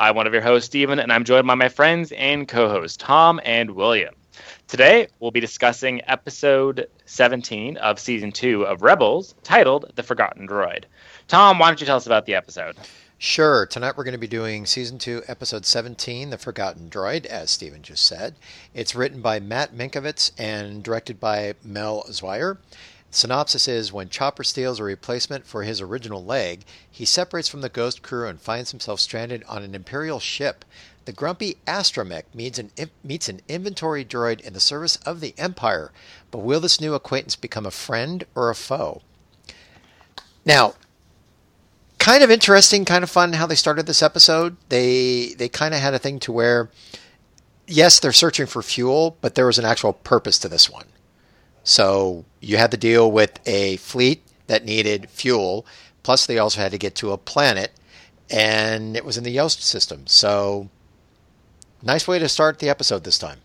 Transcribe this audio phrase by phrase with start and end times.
[0.00, 2.96] I'm one of your hosts, Steven, and I'm joined by my friends and co hosts,
[2.96, 4.14] Tom and William.
[4.68, 10.84] Today, we'll be discussing episode 17 of season 2 of Rebels, titled The Forgotten Droid.
[11.26, 12.76] Tom, why don't you tell us about the episode?
[13.20, 13.66] Sure.
[13.66, 17.82] Tonight we're going to be doing season two, episode 17, The Forgotten Droid, as Steven
[17.82, 18.36] just said.
[18.72, 22.58] It's written by Matt Michnovetz and directed by Mel Zwyer.
[23.10, 27.68] Synopsis is when Chopper steals a replacement for his original leg, he separates from the
[27.68, 30.64] Ghost crew and finds himself stranded on an Imperial ship.
[31.06, 32.70] The grumpy astromech meets an,
[33.02, 35.90] meets an inventory droid in the service of the Empire.
[36.30, 39.00] But will this new acquaintance become a friend or a foe?
[40.44, 40.74] Now,
[41.98, 44.58] kind of interesting, kind of fun how they started this episode.
[44.68, 46.68] They they kind of had a thing to where
[47.66, 50.86] yes, they're searching for fuel, but there was an actual purpose to this one.
[51.68, 55.66] So you had to deal with a fleet that needed fuel,
[56.02, 57.72] plus they also had to get to a planet,
[58.30, 60.06] and it was in the Yost system.
[60.06, 60.70] So
[61.82, 63.40] nice way to start the episode this time.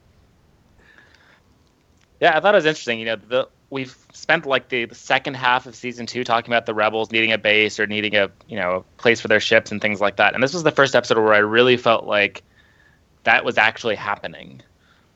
[2.22, 2.98] Yeah, I thought it was interesting.
[2.98, 6.66] You know, the, we've spent like the, the second half of season two talking about
[6.66, 9.70] the rebels needing a base or needing a you know a place for their ships
[9.70, 10.34] and things like that.
[10.34, 12.42] And this was the first episode where I really felt like
[13.26, 14.62] that was actually happening.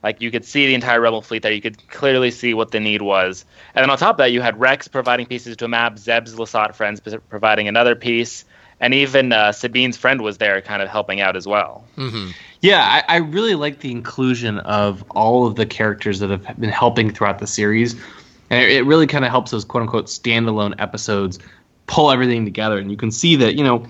[0.07, 1.51] Like you could see the entire rebel fleet there.
[1.51, 3.43] You could clearly see what the need was.
[3.75, 6.33] And then on top of that, you had Rex providing pieces to a map, Zeb's
[6.35, 8.45] Lasat friends providing another piece,
[8.79, 11.83] and even uh, Sabine's friend was there, kind of helping out as well.
[12.61, 16.69] Yeah, I, I really like the inclusion of all of the characters that have been
[16.69, 17.95] helping throughout the series,
[18.49, 21.37] and it, it really kind of helps those quote unquote standalone episodes
[21.85, 22.77] pull everything together.
[22.77, 23.85] And you can see that you know,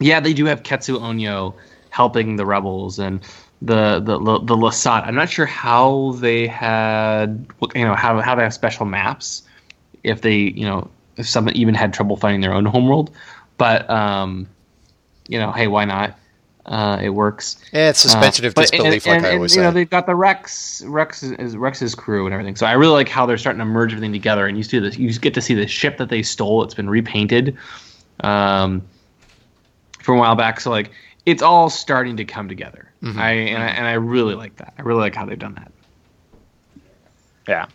[0.00, 1.52] yeah, they do have Ketsu Onyo
[1.90, 3.20] helping the rebels and
[3.62, 5.06] the the the, Lasat.
[5.06, 9.42] I'm not sure how they had you know how how they have special maps
[10.04, 13.10] if they you know if someone even had trouble finding their own homeworld,
[13.56, 14.46] but um,
[15.26, 16.18] you know, hey, why not?
[16.64, 17.56] Uh, it works.
[17.72, 20.06] Yeah, it's suspension Uh, of disbelief, and, like I and, always you know, they've got
[20.06, 22.56] the Rex, Rex is Rex's crew and everything.
[22.56, 24.98] So I really like how they're starting to merge everything together, and you see this.
[24.98, 26.62] You get to see the ship that they stole.
[26.62, 27.56] It's been repainted,
[28.20, 28.82] um,
[30.00, 30.60] from a while back.
[30.60, 30.90] So like,
[31.24, 32.87] it's all starting to come together.
[33.02, 33.18] Mm-hmm.
[33.18, 34.74] I and I and I really like that.
[34.78, 35.72] I really like how they've done that.
[37.46, 37.66] Yeah.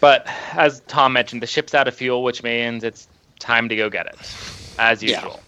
[0.00, 3.08] But as Tom mentioned, the ship's out of fuel, which means it's
[3.38, 4.16] time to go get it,
[4.78, 5.34] as usual.
[5.34, 5.40] Yeah.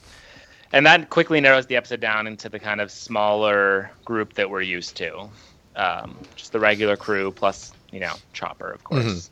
[0.74, 4.62] And that quickly narrows the episode down into the kind of smaller group that we're
[4.62, 5.28] used to.
[5.76, 9.04] Um, just the regular crew plus, you know, Chopper, of course.
[9.04, 9.30] Mhm.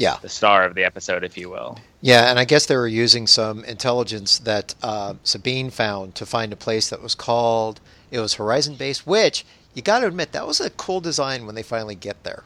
[0.00, 0.16] Yeah.
[0.22, 1.78] The star of the episode, if you will.
[2.00, 6.54] Yeah, and I guess they were using some intelligence that uh, Sabine found to find
[6.54, 7.80] a place that was called
[8.10, 9.44] it was Horizon Base, which
[9.74, 12.44] you got to admit that was a cool design when they finally get there.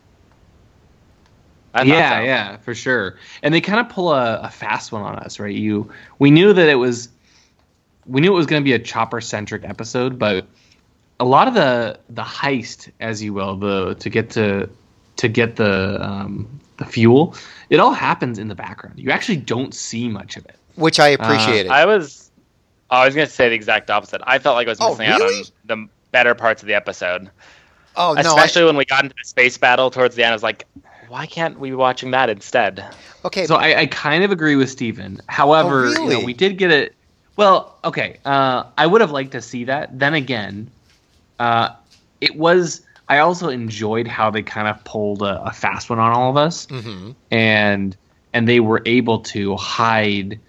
[1.74, 2.24] I thought yeah, so.
[2.24, 3.18] yeah, for sure.
[3.44, 5.54] And they kind of pull a, a fast one on us, right?
[5.54, 7.08] You, we knew that it was,
[8.04, 10.44] we knew it was going to be a chopper centric episode, but
[11.20, 14.68] a lot of the the heist, as you will, the to get to
[15.16, 17.34] to get the um, the fuel,
[17.70, 18.98] it all happens in the background.
[18.98, 20.56] You actually don't see much of it.
[20.76, 21.70] Which I appreciated.
[21.70, 22.30] I was,
[22.90, 24.20] I was going to say the exact opposite.
[24.24, 27.30] I felt like I was Oh, missing out on the better parts of the episode.
[27.96, 30.30] oh no, Especially when we got into the space battle towards the end.
[30.32, 30.66] I was like,
[31.08, 32.84] why can't we be watching that instead?
[33.24, 33.46] okay.
[33.46, 35.20] So I, I kind of agree with Steven.
[35.28, 36.94] However, Oh, you know, we did get it.
[37.36, 38.18] Well, okay.
[38.24, 39.96] Uh, I would have liked to see that.
[39.98, 40.70] Then again,
[41.38, 41.70] uh,
[42.20, 42.80] it was.
[43.08, 46.36] I also enjoyed how they kind of pulled a, a fast one on all of
[46.36, 47.14] us, Mhm.
[47.30, 47.96] and
[48.32, 50.40] and they were able to hide,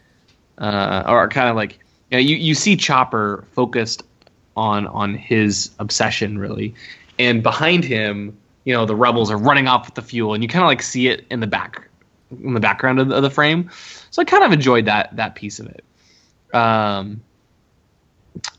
[0.58, 1.80] uh, or kind of like
[2.12, 4.04] you know, you you see Chopper focused
[4.56, 6.74] on on his obsession really,
[7.20, 10.48] and behind him, you know, the rebels are running off with the fuel, and you
[10.48, 11.88] kind of like see it in the back
[12.44, 13.70] in the background of the, of the frame.
[14.12, 15.84] So I kind of enjoyed that that piece of it.
[16.54, 17.22] Um.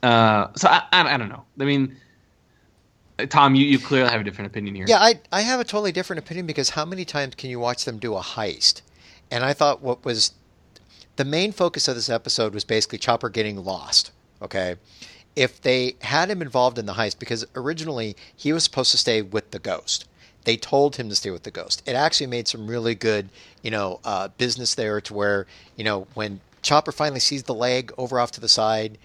[0.02, 0.48] Uh.
[0.56, 1.44] So I I, I don't know.
[1.60, 1.96] I mean.
[3.28, 4.84] Tom, you, you clearly have a different opinion here.
[4.88, 7.84] Yeah, I I have a totally different opinion because how many times can you watch
[7.84, 8.82] them do a heist?
[9.30, 10.34] And I thought what was
[11.16, 14.10] the main focus of this episode was basically Chopper getting lost.
[14.42, 14.76] Okay,
[15.34, 19.22] if they had him involved in the heist, because originally he was supposed to stay
[19.22, 20.06] with the ghost.
[20.44, 21.82] They told him to stay with the ghost.
[21.86, 23.30] It actually made some really good,
[23.62, 27.92] you know, uh, business there to where, you know, when Chopper finally sees the leg
[27.98, 28.96] over off to the side,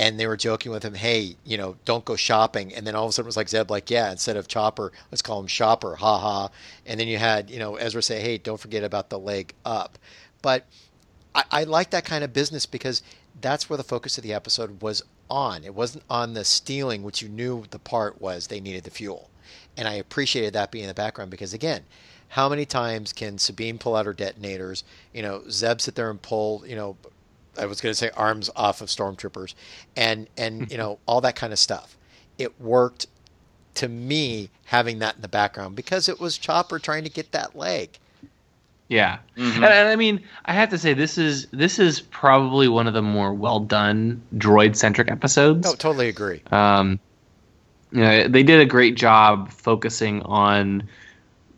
[0.00, 3.04] and they were joking with him, "Hey, you know, don't go shopping." And then all
[3.04, 5.46] of a sudden it was like Zeb, like, "Yeah, instead of Chopper, let's call him
[5.46, 6.48] Shopper." Ha ha.
[6.86, 9.98] And then you had, you know, Ezra say, "Hey, don't forget about the leg up."
[10.40, 10.64] But
[11.34, 13.02] I, I like that kind of business because
[13.42, 15.64] that's where the focus of the episode was on.
[15.64, 19.28] It wasn't on the stealing, which you knew the part was they needed the fuel.
[19.76, 21.84] And I appreciated that being in the background because, again,
[22.28, 24.82] how many times can Sabine pull out her detonators?
[25.12, 26.96] You know, Zeb sit there and pull, you know,
[27.60, 29.54] I was going to say arms off of stormtroopers
[29.96, 31.96] and, and, you know, all that kind of stuff.
[32.38, 33.06] It worked
[33.74, 37.54] to me having that in the background because it was Chopper trying to get that
[37.54, 37.98] leg.
[38.88, 42.88] Yeah, and, and I mean, I have to say this is this is probably one
[42.88, 45.64] of the more well done droid centric episodes.
[45.64, 46.42] No, totally agree.
[46.50, 46.98] Um,
[47.92, 50.88] you know, they did a great job focusing on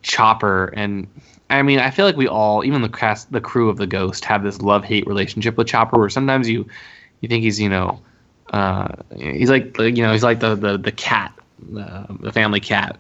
[0.03, 1.09] Chopper, and
[1.53, 4.25] I mean, I feel like we all, even the cast, the crew of the Ghost,
[4.25, 6.67] have this love hate relationship with Chopper, where sometimes you
[7.21, 8.01] you think he's you know
[8.53, 11.33] uh, he's like you know he's like the the the cat,
[11.79, 12.97] uh, the family cat,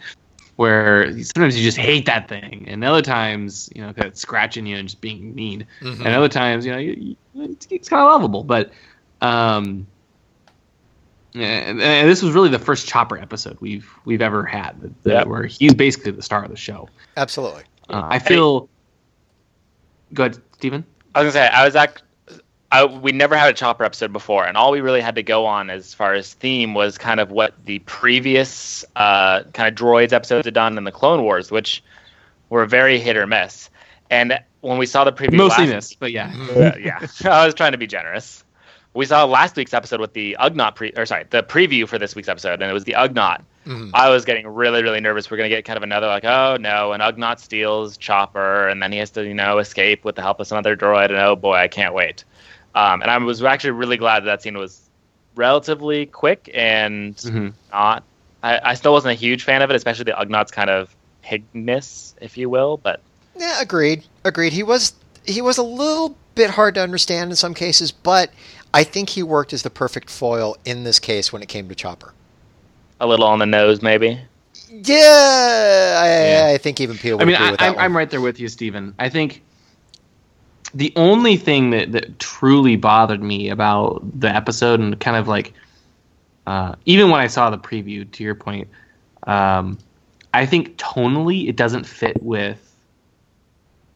[0.56, 4.66] where sometimes you just hate that thing, and other times you know 'cause it's scratching
[4.66, 8.02] you and just being mean, and other times you know you, you, it's, it's kind
[8.02, 8.70] of lovable, but.
[9.22, 9.87] Um,
[11.34, 15.28] and, and this was really the first Chopper episode we've we've ever had, that, that-
[15.28, 16.88] where he's basically the star of the show.
[17.16, 17.62] Absolutely.
[17.88, 18.69] Uh, I feel.
[20.14, 20.84] Go ahead, Steven.
[21.14, 22.02] I was gonna say I was act.
[22.70, 25.44] I, we never had a chopper episode before, and all we really had to go
[25.44, 30.12] on as far as theme was kind of what the previous uh, kind of droids
[30.14, 31.84] episodes had done in the Clone Wars, which
[32.49, 33.69] were very hit or miss.
[34.08, 36.32] And when we saw the preview, Mostly last- this, but yeah.
[36.56, 38.43] Uh, yeah, I was trying to be generous.
[38.94, 42.14] We saw last week's episode with the Ugnaught pre, or sorry, the preview for this
[42.14, 43.43] week's episode, and it was the Ugnaught.
[43.94, 45.30] I was getting really, really nervous.
[45.30, 48.90] We're gonna get kind of another like, oh no, an Ugnaught steals Chopper, and then
[48.92, 51.36] he has to, you know, escape with the help of some other droid, and oh
[51.36, 52.24] boy, I can't wait.
[52.74, 54.80] Um, and I was actually really glad that, that scene was
[55.36, 57.52] relatively quick and Mhm.
[57.72, 58.02] not.
[58.42, 60.94] I, I still wasn't a huge fan of it, especially the Ugnaught's kind of
[61.24, 62.76] pigness, if you will.
[62.78, 63.00] But
[63.36, 64.04] Yeah, agreed.
[64.24, 64.52] Agreed.
[64.52, 64.92] He was
[65.24, 68.30] he was a little bit hard to understand in some cases, but
[68.74, 71.74] I think he worked as the perfect foil in this case when it came to
[71.74, 72.12] Chopper.
[73.02, 74.19] A little on the nose, maybe.
[74.70, 76.50] Yeah, I, Yeah.
[76.54, 77.84] I think even Peel would I mean, agree I, with that I'm, one.
[77.84, 78.94] I'm right there with you, Steven.
[78.99, 79.43] I think
[80.72, 85.52] the only thing that, that truly bothered me about the episode and kind of like,
[86.46, 88.69] uh, even when I saw the preview, to your point,
[89.26, 89.78] um,
[90.32, 92.58] I think tonally it doesn't fit with.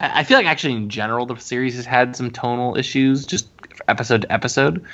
[0.00, 3.48] I I feel like actually in general the series has had some tonal issues, just
[3.88, 4.84] episode to episode.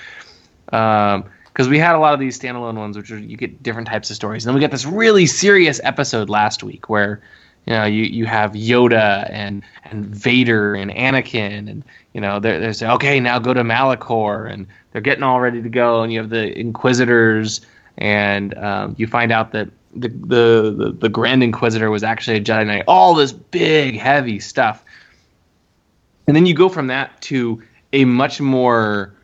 [1.53, 4.09] Because we had a lot of these standalone ones, which are you get different types
[4.11, 4.45] of stories.
[4.45, 7.21] And then we got this really serious episode last week where
[7.67, 11.85] you know you, you have Yoda and and Vader and Anakin and
[12.15, 15.63] you know they're they're saying okay now go to Malachor and they're getting all ready
[15.63, 17.61] to go and you have the Inquisitors
[17.99, 22.41] and um, you find out that the, the the the Grand Inquisitor was actually a
[22.41, 22.85] Jedi Knight.
[22.89, 24.85] All this big heavy stuff,
[26.27, 27.63] and then you go from that to
[27.93, 29.15] a much more.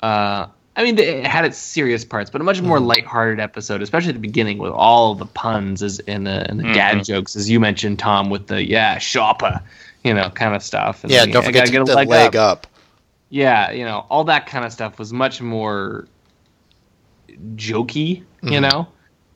[0.00, 0.46] Uh,
[0.76, 4.16] I mean, it had its serious parts, but a much more lighthearted episode, especially at
[4.16, 7.58] the beginning with all the puns as in the and the dad jokes, as you
[7.58, 9.62] mentioned, Tom, with the yeah shopper,
[10.04, 11.02] you know, kind of stuff.
[11.02, 12.66] And yeah, then, don't I forget gotta to get get the leg up.
[13.30, 16.06] yeah, you know, all that kind of stuff was much more
[17.56, 18.88] jokey, you know.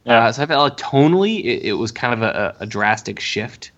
[0.04, 0.26] Yeah.
[0.26, 3.70] Uh, so I felt like tonally, it, it was kind of a, a drastic shift,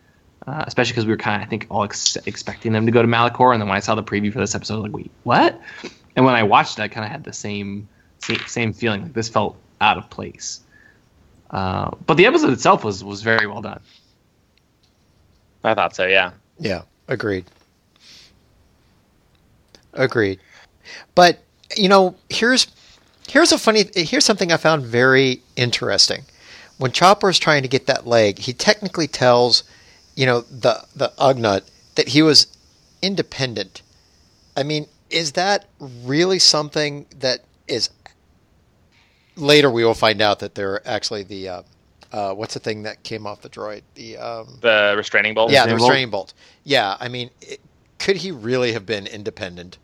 [0.47, 3.03] uh, especially because we were kind of, I think, all ex- expecting them to go
[3.03, 4.93] to Malachor, and then when I saw the preview for this episode, I was like,
[4.93, 5.61] wait, what?
[6.17, 7.89] And when I watched it, I kind of had the same,
[8.19, 9.03] same same feeling.
[9.03, 10.61] Like this felt out of place.
[11.51, 13.81] Uh, but the episode itself was was very well done.
[15.65, 16.07] I thought so.
[16.07, 16.33] Yeah.
[16.59, 17.45] Yeah, agreed.
[19.95, 20.41] Agreed.
[21.15, 21.39] But
[21.77, 22.67] you know, here's
[23.29, 26.25] here's a funny here's something I found very interesting.
[26.79, 29.65] When Chopper is trying to get that leg, he technically tells,
[30.15, 31.65] you know, the the Ugnaught
[31.95, 32.47] that he was
[33.03, 33.83] independent.
[34.57, 35.67] I mean, is that
[36.05, 37.91] really something that is
[39.37, 41.63] later we will find out that they're actually the uh,
[42.13, 43.83] uh, what's the thing that came off the droid?
[43.95, 45.51] The um, The restraining bolt.
[45.51, 46.29] yeah, the Restraining bolt?
[46.29, 46.35] bolt.
[46.65, 47.61] Yeah, I mean, it,
[47.99, 49.79] could he really have been independent?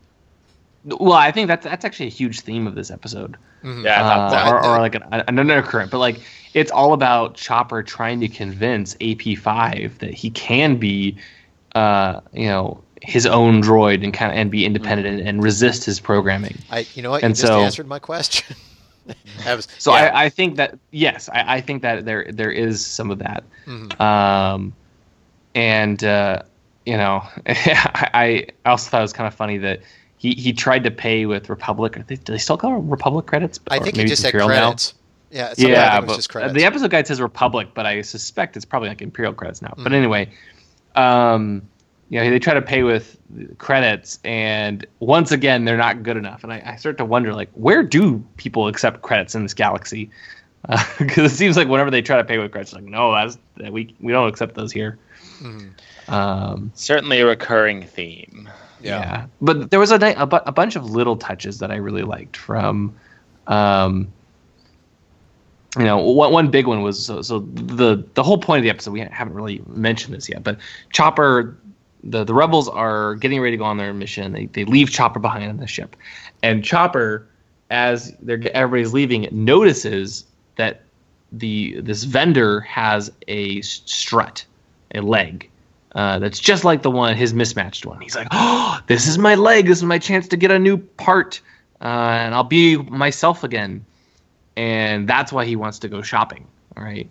[0.85, 3.37] Well, I think that's that's actually a huge theme of this episode.
[3.65, 3.73] Yeah.
[3.97, 6.21] I thought uh, or, or like an, an undercurrent, but like
[6.55, 11.17] it's all about Chopper trying to convince AP5 that he can be,
[11.75, 15.85] uh, you know, his own droid and kind of and be independent and, and resist
[15.85, 16.57] his programming.
[16.71, 17.23] I, you know what?
[17.23, 18.57] And you just so- answered my question.
[19.47, 22.85] Was- So yeah, I, I think that yes, I, I think that there there is
[22.85, 23.99] some of that, Mhm.
[24.00, 24.75] um,
[25.55, 26.43] and uh,
[26.85, 29.81] you know, I, I also thought it was kind of funny that
[30.19, 31.95] he he tried to pay with Republic.
[31.95, 33.61] Do they, do they still call it Republic credits?
[33.71, 34.55] I think he just said Imperial now?
[34.67, 34.95] credits.
[35.31, 38.64] Yeah, it's yeah, like but just the episode guide says Republic, but I suspect it's
[38.64, 39.69] probably like Imperial credits now.
[39.69, 39.83] Mm-hmm.
[39.85, 40.31] But anyway,
[40.97, 41.69] um,
[42.11, 43.19] you know, they try to pay with
[43.59, 46.43] credits, and once again, they're not good enough.
[46.43, 50.11] And I, I start to wonder, like, where do people accept credits in this galaxy?
[50.99, 53.38] Because it seems like whenever they try to pay with credits, it's like, no, that's
[53.59, 54.99] that we we don't accept those here.
[55.41, 56.12] Mm-hmm.
[56.12, 58.49] Um, Certainly a recurring theme.
[58.83, 59.27] yeah.
[59.41, 62.37] But there was a, a, bu- a bunch of little touches that I really liked
[62.37, 62.95] from,
[63.47, 64.09] um,
[65.77, 68.71] you know, one, one big one was so, so the the whole point of the
[68.71, 68.91] episode.
[68.93, 70.59] We haven't really mentioned this yet, but
[70.93, 71.57] Chopper,
[72.02, 74.33] the the rebels are getting ready to go on their mission.
[74.33, 75.97] They they leave Chopper behind on the ship,
[76.43, 77.26] and Chopper,
[77.71, 80.25] as they're everybody's leaving, notices
[80.57, 80.83] that
[81.33, 84.45] the this vendor has a strut,
[84.95, 85.49] a leg,
[85.95, 88.00] uh, that's just like the one, his mismatched one.
[88.00, 89.67] He's like, "Oh, this is my leg.
[89.67, 91.40] This is my chance to get a new part,
[91.81, 93.85] uh, and I'll be myself again."
[94.57, 96.47] And that's why he wants to go shopping.
[96.76, 97.09] All right,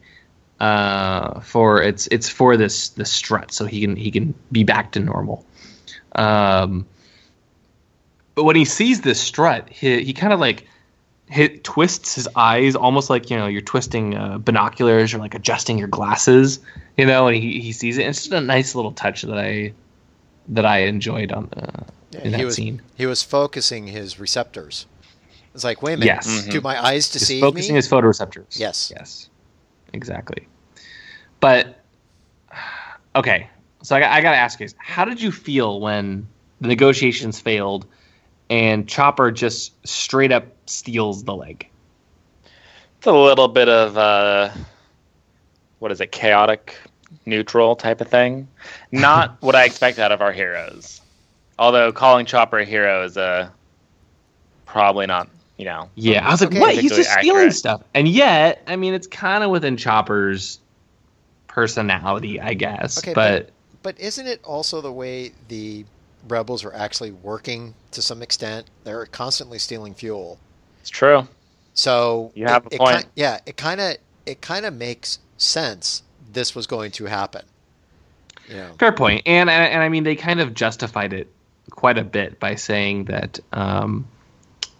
[0.59, 4.91] uh, for it's it's for this the strut, so he can he can be back
[4.93, 5.45] to normal.
[6.15, 6.85] Um,
[8.35, 10.65] but when he sees this strut, he he kind of like
[11.29, 15.77] he twists his eyes almost like you know you're twisting uh, binoculars or like adjusting
[15.77, 16.59] your glasses
[16.95, 19.73] you know and he, he sees it it's just a nice little touch that i
[20.47, 24.19] that i enjoyed on uh, Yeah, in that he was scene he was focusing his
[24.19, 24.85] receptors.
[25.53, 26.47] It's like, wait a minute, Yes.
[26.47, 27.77] do my eyes He's deceive focusing me?
[27.77, 28.93] his photoreceptors Yes.
[28.95, 29.29] yes
[29.97, 30.47] exactly
[31.41, 31.83] but
[33.15, 33.49] okay
[33.81, 36.27] so i, got- I gotta ask you how did you feel when
[36.61, 37.85] the negotiations failed
[38.49, 41.67] and chopper just straight up steals the leg
[42.97, 44.49] It's a little bit of uh,
[45.79, 46.75] what is it, chaotic,
[47.25, 48.47] neutral type of thing.
[48.91, 51.01] Not what I expect out of our heroes.
[51.59, 53.49] Although calling Chopper a hero is uh,
[54.65, 55.89] probably not, you know.
[55.95, 56.59] Yeah, I was like, Okay.
[56.59, 56.75] what?
[56.75, 57.81] He's Particularly just stealing stuff.
[57.93, 60.59] And yet, I mean, it's kind of within Chopper's
[61.47, 62.99] personality, I guess.
[62.99, 63.49] Okay, but
[63.83, 65.85] But isn't it also the way the
[66.27, 68.67] rebels are actually working to some extent?
[68.83, 70.39] They're constantly stealing fuel.
[70.81, 71.27] It's true.
[71.73, 73.01] So You have it, a point.
[73.03, 76.03] ki- yeah, it kind of it kind of makes sense.
[76.33, 77.43] This was going to happen.
[78.49, 79.23] You know, fair point.
[79.25, 81.27] And, and and I mean, they kind of justified it
[81.69, 84.07] quite a bit by saying that um,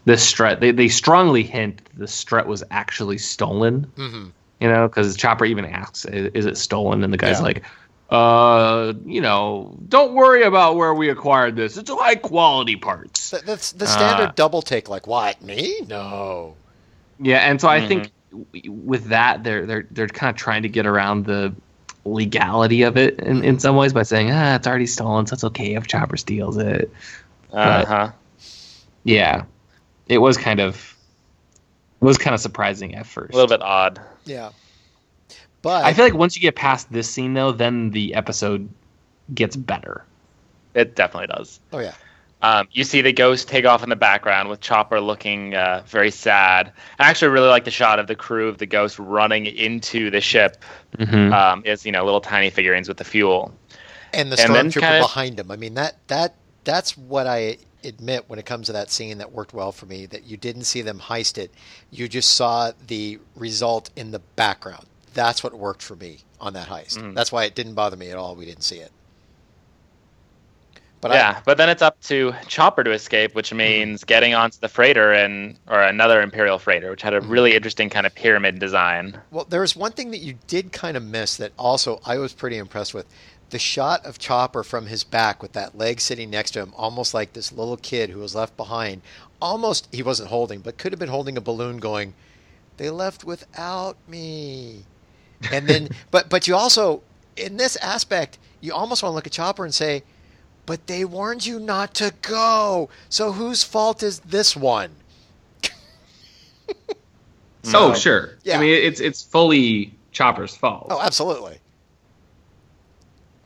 [0.08, 0.62] this strut.
[0.62, 3.92] They they strongly hint the strut was actually stolen.
[3.98, 4.32] Mhm.
[4.62, 7.44] You know, because Chopper even asks, "Is is it stolen?" And the guy's Yeah.
[7.44, 7.64] like.
[8.10, 11.76] Uh, you know, don't worry about where we acquired this.
[11.76, 13.32] It's high quality parts.
[13.32, 14.88] Th- that's the standard Uh, double take.
[14.88, 15.82] Like, what me?
[15.90, 16.56] No.
[17.20, 17.88] Yeah, and so I Mhm.
[17.90, 18.12] think
[18.66, 21.54] with that, they're they're they're kind of trying to get around the
[22.06, 25.44] legality of it in, in some ways by saying, ah, it's already stolen, so it's
[25.44, 26.90] okay if Chopper steals it.
[27.52, 28.12] Uh huh.
[29.04, 29.44] Yeah,
[30.10, 30.96] it was kind of
[32.02, 33.34] it was kind of surprising at first.
[33.34, 34.00] A little bit odd.
[34.26, 34.52] Yeah.
[35.62, 38.70] But I feel like once you get past this scene, though, then the episode
[39.34, 40.06] gets better.
[40.74, 41.60] It definitely does.
[41.74, 41.94] oh yeah.
[42.44, 46.12] Um, you see the ghost take off in the background with Chopper looking uh, very
[46.12, 46.72] sad.
[47.00, 50.22] I actually really like the shot of the crew of the ghost running into the
[50.22, 50.64] ship.
[51.00, 51.34] Mm-hmm.
[51.34, 53.52] Um, as you know, little tiny figurines with the fuel.
[54.14, 55.50] and the And stormtrooper kinda- behind him.
[55.50, 57.58] I mean that that that's what I
[57.88, 60.06] admit when it comes to that scene that worked well for me.
[60.06, 61.52] That you didn't see them heist it,
[61.92, 64.86] you just saw the result in the background.
[65.14, 66.98] That's what worked for me on that heist.
[66.98, 67.16] Mhm.
[67.16, 68.36] That's why it didn't bother me at all.
[68.36, 68.92] We didn't see it.
[71.00, 74.68] But yeah, but then it's up to Chopper to escape, which means getting onto the
[74.68, 79.16] freighter and or another Imperial freighter, which had a really interesting kind of pyramid design.
[79.30, 82.34] Well, there was one thing that you did kind of miss that also I was
[82.34, 83.06] pretty impressed with.
[83.50, 87.14] The shot of Chopper from his back with that leg sitting next to him, almost
[87.14, 89.02] like this little kid who was left behind.
[89.42, 92.14] Almost he wasn't holding, but could have been holding a balloon going,
[92.78, 94.84] they left without me.
[95.52, 97.04] And then, but but you also,
[97.36, 100.04] in this aspect, you almost want to look at Chopper and say,
[100.66, 102.90] but they warned you not to go.
[103.10, 104.92] So whose fault is this one?
[107.74, 108.38] oh, sure.
[108.44, 108.58] Yeah.
[108.58, 110.88] I mean, it's it's fully Chopper's fault.
[110.90, 111.60] Oh, absolutely.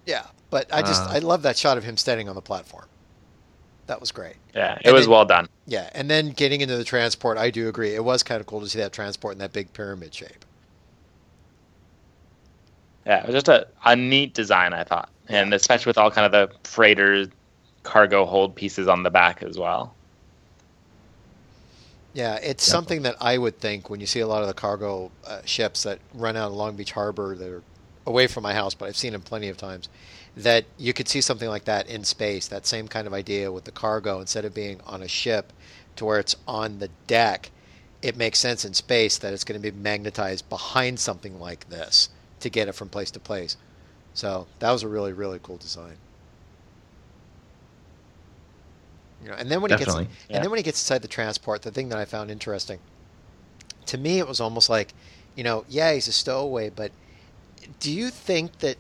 [0.06, 1.10] Yeah, but I just Uh.
[1.14, 2.86] I love that shot of him standing on the platform.
[3.88, 4.36] That was great.
[4.56, 5.50] Yeah, it And was then- well done.
[5.68, 7.94] Yeah, and then getting into the transport, I do agree.
[7.96, 10.46] It was kind of cool to see that transport in that big pyramid shape.
[13.06, 16.26] Yeah, it was just a, a neat design, I thought, and especially with all kind
[16.26, 17.28] of the freighter
[17.84, 19.96] cargo hold pieces on the back as well.
[22.14, 25.12] Yeah, it's something that I would think when you see a lot of the cargo
[25.26, 27.64] uh, ships that run out of Long Beach Harbor that are
[28.06, 29.90] away from my house, but I've seen them plenty of times.
[30.36, 32.48] That you could see something like that in space.
[32.48, 35.52] That same kind of idea with the cargo, instead of being on a ship,
[35.98, 37.52] to where it's on the deck.
[38.02, 42.10] It makes sense in space that it's going to be magnetized behind something like this
[42.40, 43.58] to get it from place to place.
[44.14, 45.98] So that was a really really cool design.
[49.24, 50.06] You know, and then when Definitely.
[50.06, 50.36] he gets Yeah.
[50.38, 52.80] and then when he gets inside the transport, the thing that I found interesting,
[53.86, 54.94] to me, it was almost like,
[55.36, 56.92] you know, yeah, he's a stowaway, but
[57.80, 58.78] do you think that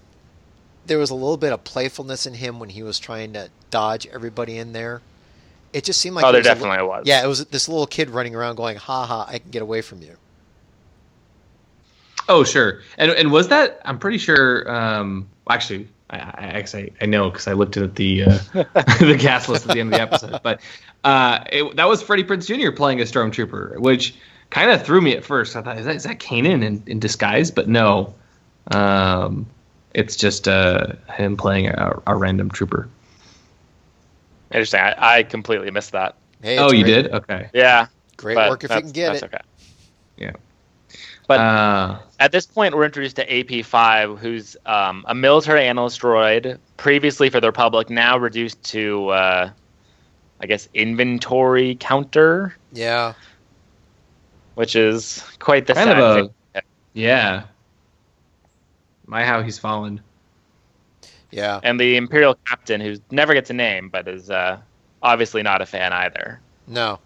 [0.85, 4.07] there was a little bit of playfulness in him when he was trying to dodge
[4.07, 5.01] everybody in there?
[5.73, 7.03] It just seemed like oh, there was a li- definitely was.
[7.07, 9.81] yeah, it was this little kid running around going, "Ha ha, I can get away
[9.81, 10.17] from you."
[12.27, 12.81] Oh, sure.
[12.97, 13.81] And and was that?
[13.85, 14.69] I'm pretty sure.
[14.69, 19.49] Um, actually, I, I actually I know because I looked at the uh, the cast
[19.49, 20.39] list at the end of the episode.
[20.43, 20.61] But
[21.03, 22.71] uh, it, that was Freddie Prinze Jr.
[22.75, 24.15] playing a stormtrooper, which
[24.49, 25.55] kind of threw me at first.
[25.55, 27.49] I thought, is that, is that Kanan in, in disguise?
[27.49, 28.13] But no,
[28.67, 29.45] um,
[29.93, 32.87] it's just uh, him playing a, a random trooper.
[34.51, 34.79] Interesting.
[34.81, 36.15] I, I completely missed that.
[36.41, 37.11] Hey, oh, it's you great, did?
[37.13, 37.49] Okay.
[37.53, 37.87] Yeah.
[38.17, 39.25] Great but work if you can get that's it.
[39.25, 39.41] Okay.
[40.17, 40.31] Yeah.
[41.27, 46.57] But Uh, at this point, we're introduced to AP5, who's um, a military analyst droid,
[46.77, 49.49] previously for the Republic, now reduced to, uh,
[50.41, 53.13] I guess, inventory counter, Yeah,
[54.55, 56.21] which is quite the Kind sad of a-
[56.53, 56.63] thing.
[56.93, 57.43] yeah.
[59.11, 59.99] My how he's fallen.
[61.31, 61.59] yeah.
[61.63, 64.57] And the Imperial captain, who never gets a name, but is uh,
[65.03, 66.39] obviously not a fan either.
[66.65, 66.97] No.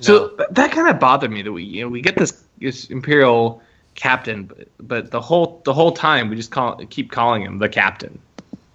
[0.00, 2.86] So th- that kind of bothered me that we you know we get this this
[2.90, 3.62] imperial
[3.94, 7.68] captain, but, but the whole the whole time we just call keep calling him the
[7.68, 8.18] captain.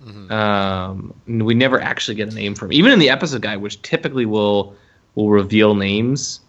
[0.05, 0.31] Mhm.
[0.31, 2.73] Um, we never actually get a name from him.
[2.79, 4.73] even in the episode guide, which typically will
[5.15, 6.39] will reveal names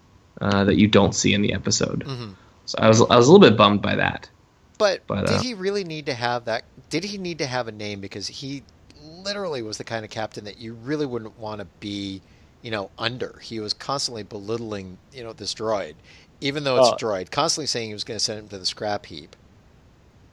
[0.40, 2.04] uh, that you don't see in the episode.
[2.06, 2.34] Mhm.
[2.66, 4.30] So I was I was a little bit bummed by that.
[4.78, 6.64] But, But, did uh, he really need to have that?
[6.88, 8.00] Did he need to have a name?
[8.00, 8.62] Because he
[9.02, 12.22] literally was the kind of captain that you really wouldn't want to be,
[12.62, 13.38] you know, under.
[13.42, 15.94] He was constantly belittling, you know, this droid,
[16.40, 16.94] even though it's Oh.
[16.94, 17.30] a droid.
[17.30, 19.34] Constantly saying he was going to send him to the scrap heap.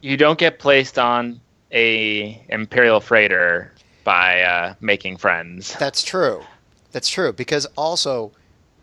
[0.00, 1.40] You don't get placed on
[1.72, 3.72] a Imperial freighter
[4.04, 5.74] by uh, making friends.
[5.78, 6.42] That's true.
[6.92, 7.32] That's true.
[7.32, 8.30] Because also,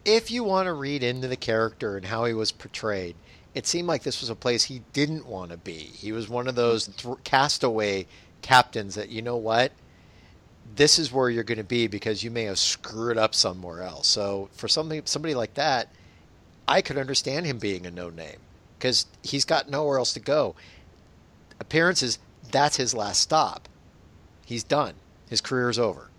[0.03, 3.15] if you want to read into the character and how he was portrayed,
[3.53, 5.73] it seemed like this was a place he didn't want to be.
[5.73, 8.07] He was one of those th- castaway
[8.41, 9.71] captains that, you know what?
[10.75, 14.07] This is where you're going to be because you may have screwed up somewhere else.
[14.07, 15.89] So for somebody, somebody like that,
[16.67, 18.39] I could understand him being a no name
[18.77, 20.55] because he's got nowhere else to go.
[21.59, 22.17] Appearances,
[22.51, 23.69] that's his last stop.
[24.45, 24.95] He's done.
[25.29, 26.09] His career's over.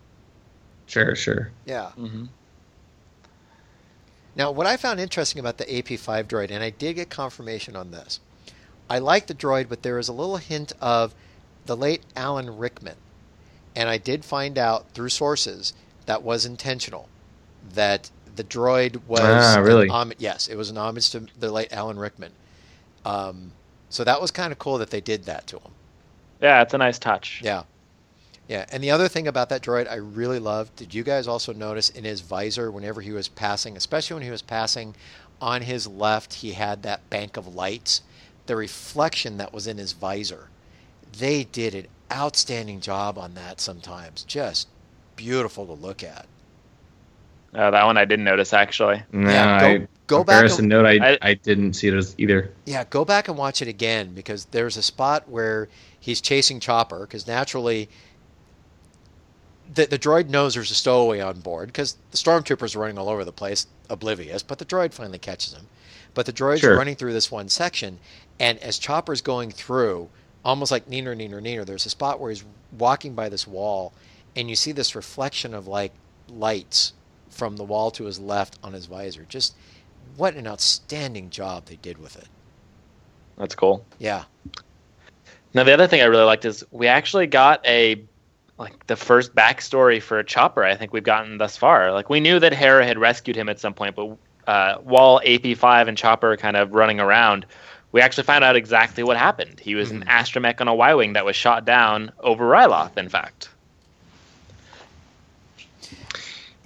[0.86, 1.50] Sure, sure.
[1.66, 1.92] Yeah.
[1.98, 2.28] Mhm.
[4.36, 7.90] Now, what I found interesting about the AP5 droid, and I did get confirmation on
[7.90, 8.20] this,
[8.90, 11.14] I like the droid, but there is a little hint of
[11.66, 12.96] the late Alan Rickman.
[13.76, 15.72] And I did find out through sources
[16.06, 17.08] that was intentional,
[17.72, 19.20] that the droid was.
[19.22, 19.88] Ah, really?
[19.88, 22.32] hom- yes, it was an homage to the late Alan Rickman.
[23.04, 23.52] Um,
[23.88, 25.72] so that was kind of cool that they did that to him.
[26.40, 27.40] Yeah, it's a nice touch.
[27.42, 27.62] Yeah.
[28.48, 28.66] Yeah.
[28.70, 31.88] And the other thing about that droid I really loved, did you guys also notice
[31.88, 34.94] in his visor whenever he was passing, especially when he was passing
[35.40, 38.02] on his left, he had that bank of lights,
[38.46, 40.48] the reflection that was in his visor.
[41.18, 44.24] They did an outstanding job on that sometimes.
[44.24, 44.68] Just
[45.16, 46.26] beautiful to look at.
[47.54, 49.02] Uh, that one I didn't notice actually.
[49.12, 52.52] No, Yeah, go- I, go back and- note, I, I- I didn't see it either.
[52.66, 55.68] Yeah, go back and watch it again because there's a spot where
[56.00, 57.88] he's chasing Chopper because naturally
[59.72, 63.08] the, the droid knows there's a stowaway on board because the stormtroopers are running all
[63.08, 65.66] over the place, oblivious, but the droid finally catches him.
[66.14, 66.76] But the droid's Sure.
[66.76, 67.98] running through this one section,
[68.38, 70.08] and as Chopper's going through,
[70.44, 72.44] almost like Neener, Neener, Neener, there's a spot where he's
[72.78, 73.92] walking by this wall,
[74.36, 75.92] and you see this reflection of like
[76.28, 76.92] lights
[77.30, 79.26] from the wall to his left on his visor.
[79.28, 79.54] Just
[80.16, 82.28] what an outstanding job they did with it.
[83.36, 83.84] That's cool.
[83.98, 84.24] Yeah.
[85.52, 88.02] Now the other thing I really liked is we actually got a
[88.58, 91.92] like the first backstory for Chopper I think we've gotten thus far.
[91.92, 95.88] Like we knew that Hera had rescued him at some point, but uh, while AP5
[95.88, 97.46] and Chopper are kind of running around,
[97.92, 99.58] we actually found out exactly what happened.
[99.60, 102.96] He was an astromech on a Y-wing that was shot down over Ryloth.
[102.98, 103.48] In fact,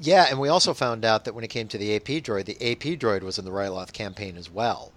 [0.01, 2.55] Yeah, and we also found out that when it came to the AP droid, the
[2.73, 4.93] AP droid was in the Ryloth campaign as well.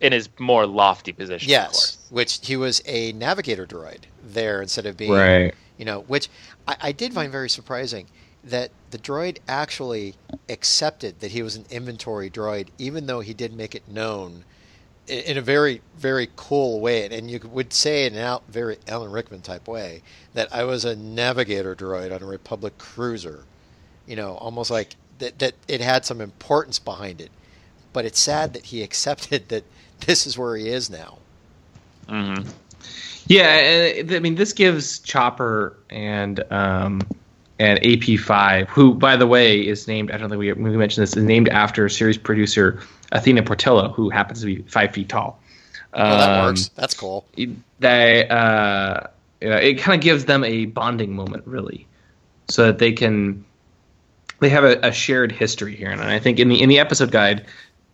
[0.00, 1.46] in his more lofty position.
[1.46, 1.98] Of Yes, course.
[2.10, 5.54] which he was a navigator droid there instead of being, Right.
[5.82, 6.28] You know, which
[6.68, 8.06] I, I did find very surprising
[8.44, 10.14] that the droid actually
[10.48, 14.44] accepted that he was an inventory droid, even though he did make it known
[15.08, 19.10] in a very very cool way, and you would say in an out very Alan
[19.10, 20.02] Rickman type way
[20.34, 23.42] that I was a navigator droid on a Republic cruiser.
[24.06, 27.32] You know, almost like that that it had some importance behind it.
[27.92, 29.64] But it's sad that he accepted that
[30.06, 31.18] this is where he is now.
[32.06, 32.48] Mm-hmm.
[33.32, 37.00] Yeah, I mean, this gives Chopper and um,
[37.58, 40.10] and AP5, who, by the way, is named.
[40.10, 41.16] I don't think we, we mentioned this.
[41.16, 45.40] Is named after series producer Athena Portillo, who happens to be five feet tall.
[45.94, 46.68] Oh, that Um, works.
[46.74, 47.24] That's cool.
[47.80, 49.00] They, uh,
[49.40, 51.86] you know, it kind of gives them a bonding moment, really,
[52.48, 53.44] so that they can
[54.40, 55.90] they have a, a shared history here.
[55.90, 57.46] And I think in the in the episode guide,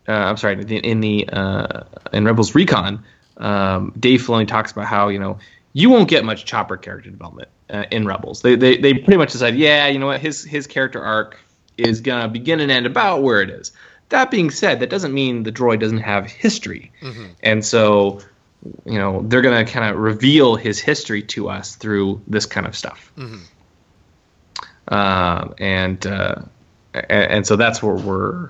[0.08, 3.04] uh, I'm sorry, in the, in the uh, in Rebels Recon,
[3.38, 5.38] um, Dave Filoni talks about how you know
[5.72, 8.42] you won't get much Chopper character development uh, in Rebels.
[8.42, 11.38] They, they they pretty much decide, yeah, you know what, his his character arc
[11.76, 13.72] is gonna begin and end about where it is.
[14.08, 16.92] That being said, that doesn't mean the droid doesn't have history,
[17.42, 18.20] and so
[18.84, 22.74] you know they're gonna kind of reveal his history to us through this kind of
[22.76, 23.12] stuff.
[24.88, 26.36] Um, and, uh,
[26.94, 28.48] and and so that's where we're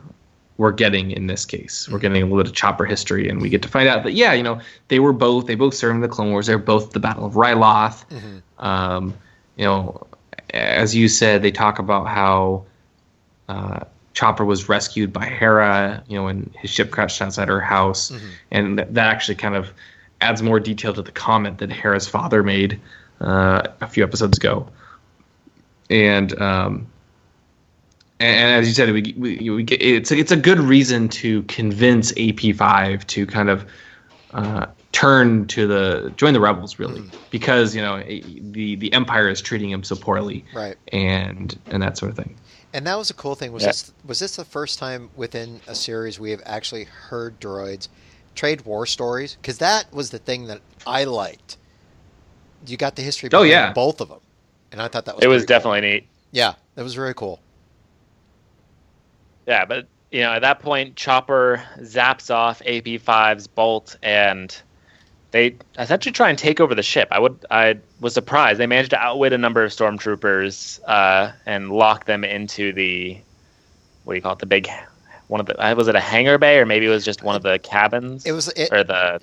[0.58, 1.88] we're getting in this case.
[1.88, 4.12] We're getting a little bit of Chopper history, and we get to find out that
[4.12, 6.48] yeah, you know, they were both they both served in the Clone Wars.
[6.48, 8.04] They're both the Battle of Ryloth.
[8.58, 9.14] Um,
[9.56, 10.06] you know,
[10.50, 12.64] as you said, they talk about how
[13.48, 16.02] uh, Chopper was rescued by Hera.
[16.08, 18.10] You know, when his ship crashed outside her house,
[18.50, 19.72] and th- that actually kind of
[20.20, 22.80] adds more detail to the comment that Hera's father made
[23.20, 24.68] uh, a few episodes ago.
[25.88, 26.88] And um,
[28.20, 31.08] and, and as you said, we, we, we get, it's a, it's a good reason
[31.10, 33.64] to convince AP5 to kind of
[34.32, 39.40] uh, turn to the join the rebels, really, because you know the the Empire is
[39.40, 40.76] treating him so poorly, Right.
[40.92, 42.36] And and that sort of thing.
[42.74, 43.52] And that was a cool thing.
[43.52, 43.68] Was Yeah.
[43.68, 47.88] this was this the first time within a series we have actually heard droids
[48.34, 49.36] trade war stories?
[49.40, 51.56] Because that was the thing that I liked.
[52.66, 53.28] You got the history.
[53.28, 53.72] Oh, behind yeah.
[53.72, 54.20] both of them,
[54.72, 55.72] and I thought that was It was pretty cool.
[55.72, 56.06] definitely neat.
[56.32, 57.40] yeah, that was very cool.
[59.48, 64.54] Yeah, but you know, at that point, Chopper zaps off AP5's bolt, and
[65.30, 67.08] they essentially try and take over the ship.
[67.10, 71.70] I would, I was surprised they managed to outwit a number of stormtroopers uh, and
[71.72, 73.18] lock them into the
[74.04, 74.38] what do you call it?
[74.38, 74.68] The big
[75.28, 77.34] one of the uh, was it a hangar bay or maybe it was just one
[77.36, 78.24] of the cabins?
[78.26, 79.20] It was it, or the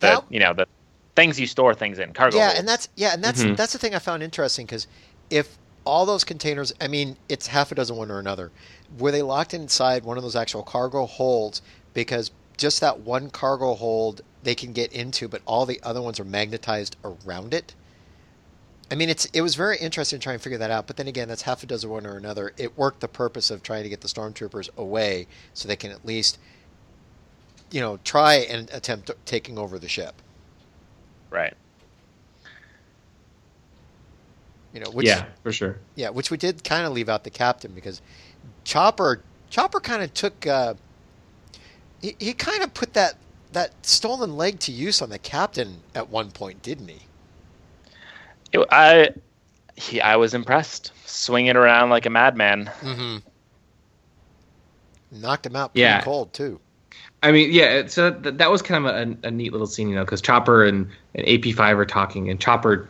[0.00, 0.66] the That- you know the
[1.14, 2.36] things you store things in cargo.
[2.38, 2.58] yeah, holds.
[2.60, 3.56] and that's yeah, and that's Mhm.
[3.56, 4.86] that's the thing I found interesting because
[5.30, 5.56] if
[5.88, 8.50] all those containers, I mean, it's half a dozen one or another,
[8.98, 11.62] were they locked inside one of those actual cargo holds
[11.94, 16.20] because just that one cargo hold they can get into, but all the other ones
[16.20, 17.74] are magnetized around it.
[18.90, 21.28] I mean, it's it was very interesting trying to figure that out, but then again,
[21.28, 22.52] that's half a dozen one or another.
[22.58, 26.04] It worked the purpose of trying to get the stormtroopers away so they can at
[26.04, 26.38] least,
[27.70, 30.20] you know, try and attempt taking over the ship.
[31.30, 31.54] right.
[34.74, 35.78] You know, which yeah, for sure.
[35.94, 38.02] Yeah, which we did kind of leave out the captain because
[38.64, 40.74] Chopper Chopper kind of took uh,
[42.02, 43.14] he, he kind of put that
[43.52, 47.00] that stolen leg to use on the captain at one point, didn't he?
[48.52, 49.08] It, I
[49.76, 52.70] he, I was impressed, swinging around like a madman.
[52.80, 53.18] Mm-hmm.
[55.10, 56.02] Knocked him out pretty Yeah.
[56.02, 56.60] cold too.
[57.22, 57.86] I mean, yeah.
[57.86, 60.64] So th- that was kind of a, a neat little scene, you know, because Chopper
[60.64, 62.88] and, and AP5 are talking, and Chopper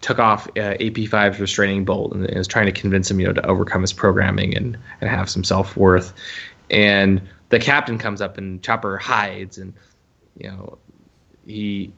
[0.00, 3.32] took off uh, AP5's restraining bolt and, and is trying to convince him, you know,
[3.32, 6.12] to overcome his programming and, and have some self worth.
[6.70, 9.72] And the captain comes up, and Chopper hides, and
[10.38, 10.78] you know,
[11.46, 11.92] he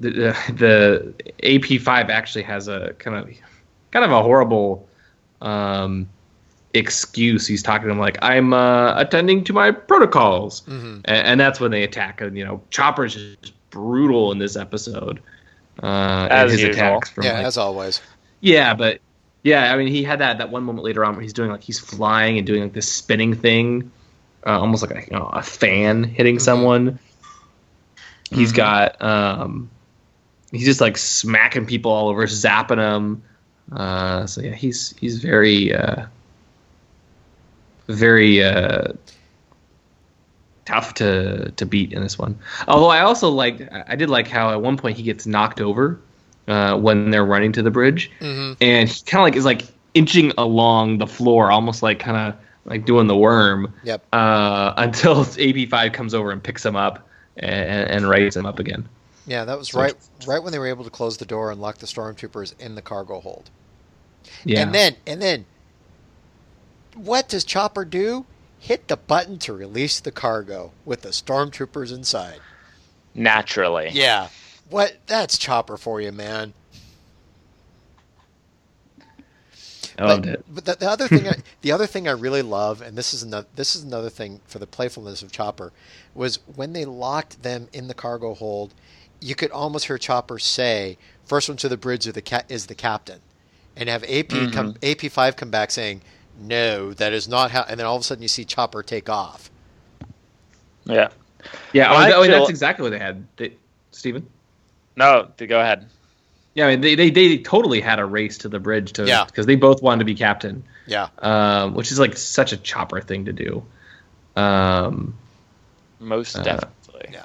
[0.00, 3.28] the the, the AP5 actually has a kind of
[3.90, 4.88] kind of a horrible.
[5.42, 6.08] Um,
[6.74, 10.96] excuse he's talking to him like i'm uh, attending to my protocols Mhm.
[11.06, 15.18] and, and that's when they attack and you know chopper's just brutal in this episode
[15.82, 16.74] uh As his usual.
[16.74, 18.00] attacks from Yeah, like- as always.
[18.40, 19.00] yeah but
[19.44, 21.62] yeah i mean he had that that one moment later on where he's doing like
[21.62, 23.90] he's flying and doing like this spinning thing
[24.46, 26.40] uh, almost like a, you know, a fan hitting Mhm.
[26.40, 26.98] someone
[28.30, 28.56] He's Mhm.
[28.56, 29.70] got um
[30.52, 33.22] he's just like smacking people all over zapping them
[33.72, 36.06] uh so yeah he's he's very uh
[37.88, 38.92] very uh
[40.68, 44.50] tough to to beat in this one although i also liked i did like how
[44.50, 45.98] at one point he gets knocked over
[46.46, 49.62] uh when they're running to the bridge hmm and he kind of like is like
[49.94, 54.04] inching along the floor almost like kind of like doing the worm Yep.
[54.12, 58.86] uh, until AP5 comes over and picks him up and, and raises him up again.
[59.26, 59.94] Yeah, that was So- right
[60.26, 62.82] right when they were able to close the door and lock the stormtroopers in the
[62.82, 63.48] cargo hold.
[64.44, 64.60] Yeah.
[64.60, 65.46] And then and then
[66.94, 68.26] what does Chopper do?
[68.58, 72.40] Hit the button to release the cargo with the stormtroopers inside.
[73.14, 73.90] naturally.
[73.92, 74.28] Yeah.
[74.70, 74.96] What?
[75.06, 76.54] That's Chopper for you, man.
[79.98, 80.44] I loved it.
[80.48, 83.22] But the, the other thing, I, the other thing I really love, and this is
[83.22, 85.72] another, this is another thing for the playfulness of Chopper,
[86.14, 88.74] was when they locked them in the cargo hold.
[89.20, 92.66] You could almost hear Chopper say, "First one to the bridge of the ca- is
[92.66, 93.20] the captain,"
[93.76, 95.06] and have AP come mm-hmm.
[95.06, 96.02] AP five come back saying,
[96.38, 99.08] "No, that is not how." And then all of a sudden you see Chopper take
[99.08, 99.50] off.
[100.84, 101.08] Yeah.
[101.72, 103.26] Yeah, I oh, that- oh, feel- that's exactly what they had.
[103.36, 103.52] They,
[103.92, 104.26] Steven?
[104.96, 105.86] No, to go ahead.
[106.54, 109.24] Yeah, I mean, they, they, they totally had a race to the bridge to Yeah.
[109.24, 111.08] because they both wanted to be captain, Yeah.
[111.18, 113.64] um, which is like such a chopper thing to do.
[114.34, 115.14] Um,
[116.00, 117.10] Most Uh, definitely.
[117.12, 117.24] Yeah.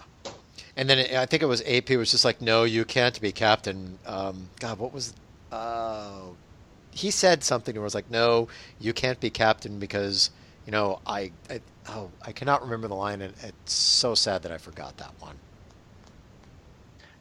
[0.75, 3.31] And then it, I think it was AP was just like, "No, you can't be
[3.31, 5.13] captain." Um, God, what was?
[5.51, 6.09] Uh,
[6.93, 8.47] he said something and was like, "No,
[8.79, 10.29] you can't be captain because
[10.65, 14.51] you know I, I oh I cannot remember the line and it's so sad that
[14.51, 15.35] I forgot that one."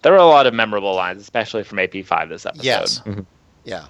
[0.02, 2.64] There were a lot of memorable lines, especially from AP5 this episode.
[2.64, 3.00] Yes.
[3.06, 3.24] Mhm.
[3.64, 3.84] Yeah.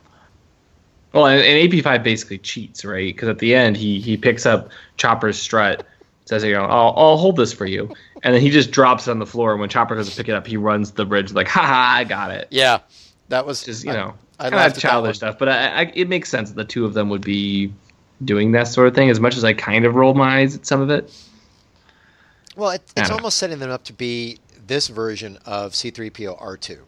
[1.12, 3.14] well, and, and AP5 basically cheats, right?
[3.14, 4.68] Because at the end, he he picks up
[4.98, 5.86] Chopper's strut,
[6.26, 7.90] says, "You know, I'll, I'll hold this for you,"
[8.22, 9.52] and then he just drops it on the floor.
[9.52, 11.94] And when Chopper goes to pick it up, he runs the bridge like, "Ha ha,
[11.96, 12.80] I got it." Yeah.
[13.28, 15.92] That was Just you I- know, I, kind of at childish stuff, but I, I,
[15.94, 17.72] it makes sense that the two of them would be
[18.24, 19.10] doing that sort of thing.
[19.10, 21.10] As much as I kind of rolled my eyes at some of it.
[22.56, 23.16] Well, it, it's don't know.
[23.16, 26.80] almost setting them up to be this version of C3PO R2.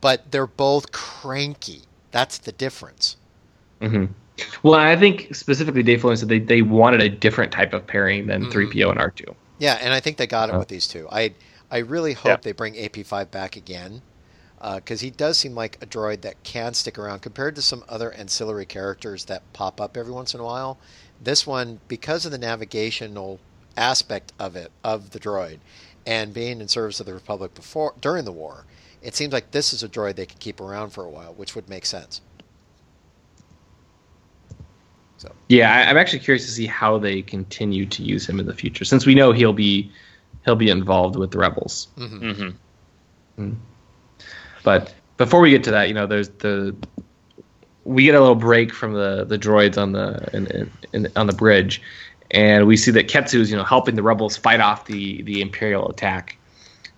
[0.00, 1.82] But they're both cranky.
[2.12, 3.16] That's the difference.
[3.80, 4.06] hmm
[4.62, 8.26] Well, I think specifically Dave Filoni said they, they wanted a different type of pairing
[8.26, 8.52] than Mhm.
[8.52, 9.34] 3PO and R2.
[9.58, 11.08] Yeah, and I think they got it Uh, with these two.
[11.10, 11.32] I
[11.70, 12.36] I really hope Yeah.
[12.42, 14.02] they bring AP5 back again
[14.60, 18.12] because he does seem like a droid that can stick around compared to some other
[18.12, 20.78] ancillary characters that pop up every once in a while.
[21.20, 23.40] This one, because of the navigational
[23.76, 25.58] aspect of it of the droid
[26.06, 28.64] and being in service of the Republic before during the war,
[29.02, 31.54] it seems like this is a droid they could keep around for a while, which
[31.54, 32.20] would make sense.
[35.18, 38.46] So Yeah, I, I'm actually curious to see how they continue to use him in
[38.46, 39.90] the future, since we know he'll be
[40.44, 41.88] he'll be involved with the rebels.
[41.96, 42.54] mhm.
[43.36, 43.50] hmm
[44.66, 46.74] But before we get to that, you know, there's the
[47.84, 51.28] we get a little break from the the droids on the in, in, in, on
[51.28, 51.80] the bridge,
[52.32, 55.40] and we see that Ketsu is you know helping the rebels fight off the the
[55.40, 56.36] Imperial attack,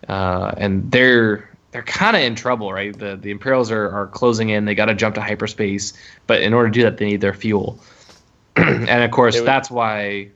[0.09, 2.99] uh, and they're they're kind of in trouble, right?
[2.99, 4.65] The the Imperials are, are closing in.
[4.65, 5.93] They got to jump to hyperspace,
[6.27, 7.79] but in order to do that, they need their fuel,
[8.57, 10.31] and of course would- that's why.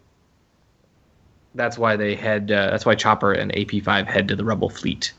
[1.55, 2.53] That's why they head.
[2.53, 5.13] Uh, that's why Chopper and AP5 head to the Rebel fleet.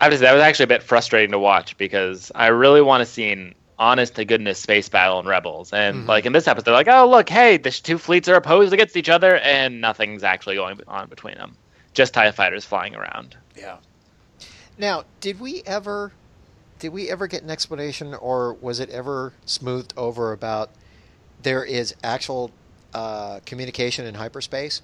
[0.00, 3.06] I was that was actually a bit frustrating to watch because I really want to
[3.06, 6.08] see an honest to goodness space battle in Rebels, and Mhm.
[6.08, 8.96] like in this episode, they're like, oh look, hey, the two fleets are opposed against
[8.96, 11.56] each other, and nothing's actually going on between them.
[11.94, 13.36] Just Tie fighters flying around.
[13.56, 13.76] Yeah.
[14.76, 16.12] Now, did we ever
[16.78, 20.70] did we ever get an explanation or was it ever smoothed over about
[21.42, 22.52] there is actual
[22.94, 24.80] uh, communication in hyperspace?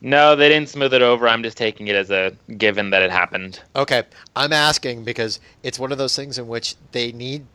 [0.00, 1.28] No, they didn't smooth it over.
[1.28, 3.60] I'm just taking it as a given that it happened.
[3.74, 4.04] Okay,
[4.36, 7.46] I'm asking because it's one of those things in which they need.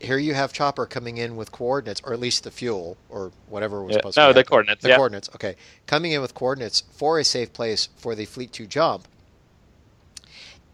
[0.00, 3.82] Here you have Chopper coming in with coordinates, or at least the fuel, or whatever
[3.82, 4.20] was Yeah, supposed to.
[4.20, 4.44] no, the happening.
[4.44, 4.96] coordinates, The yeah.
[4.96, 5.28] coordinates.
[5.34, 9.08] Okay, coming in with coordinates for a safe place for the fleet to jump,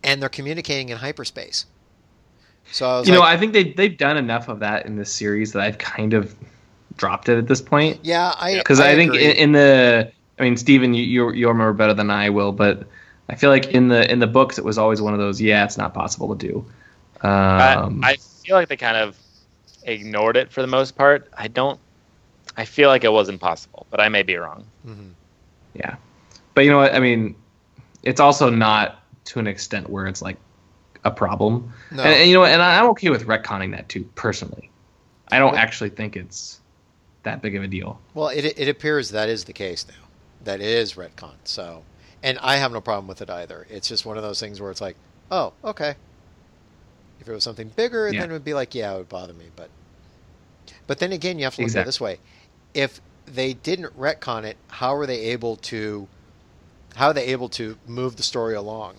[0.03, 1.67] and they're communicating in hyperspace.
[2.71, 5.13] So I was you know, I think they they've done enough of that in this
[5.13, 6.35] series that I've kind of
[6.97, 8.01] dropped it at this point.
[8.03, 11.73] yeah, I Because I, think in, in the, I mean, Steven, you you you'll remember
[11.73, 12.87] better than I will, but
[13.29, 15.41] I feel like in the in the books it was always one of those.
[15.41, 16.67] Yeah, it's not possible to do.
[17.23, 19.17] Um, I, I feel like they kind of
[19.85, 21.31] ignored it for the most part.
[21.37, 21.79] I don't.
[22.57, 24.65] I feel like it was impossible, but I may be wrong.
[24.87, 25.13] Mhm.
[25.75, 25.97] yeah,
[26.55, 26.95] but you know what?
[26.95, 27.35] I mean,
[28.03, 30.37] it's also not to an extent where it's like
[31.05, 31.73] a problem.
[31.91, 32.03] No.
[32.03, 32.51] And, and you know, what?
[32.51, 34.05] and I- I'm okay with retconning that too.
[34.15, 34.71] Personally,
[35.31, 36.61] I don't actually think it's
[37.23, 38.01] that big of a deal.
[38.15, 40.04] Well, it it appears that is the case now.
[40.45, 41.35] That it is retcon.
[41.45, 41.85] So,
[42.23, 43.67] and I have no problem with it either.
[43.71, 44.97] It's just one of those things where it's like,
[45.31, 45.97] oh, okay.
[47.21, 48.21] If it was something bigger, Yeah.
[48.21, 49.51] then it would be like, yeah, it would bother me.
[49.57, 49.71] But,
[50.87, 52.21] but then again, you have to look at it this way:
[52.75, 56.09] if they didn't retcon it, how are they able to?
[56.97, 58.97] How are they able to move the story along?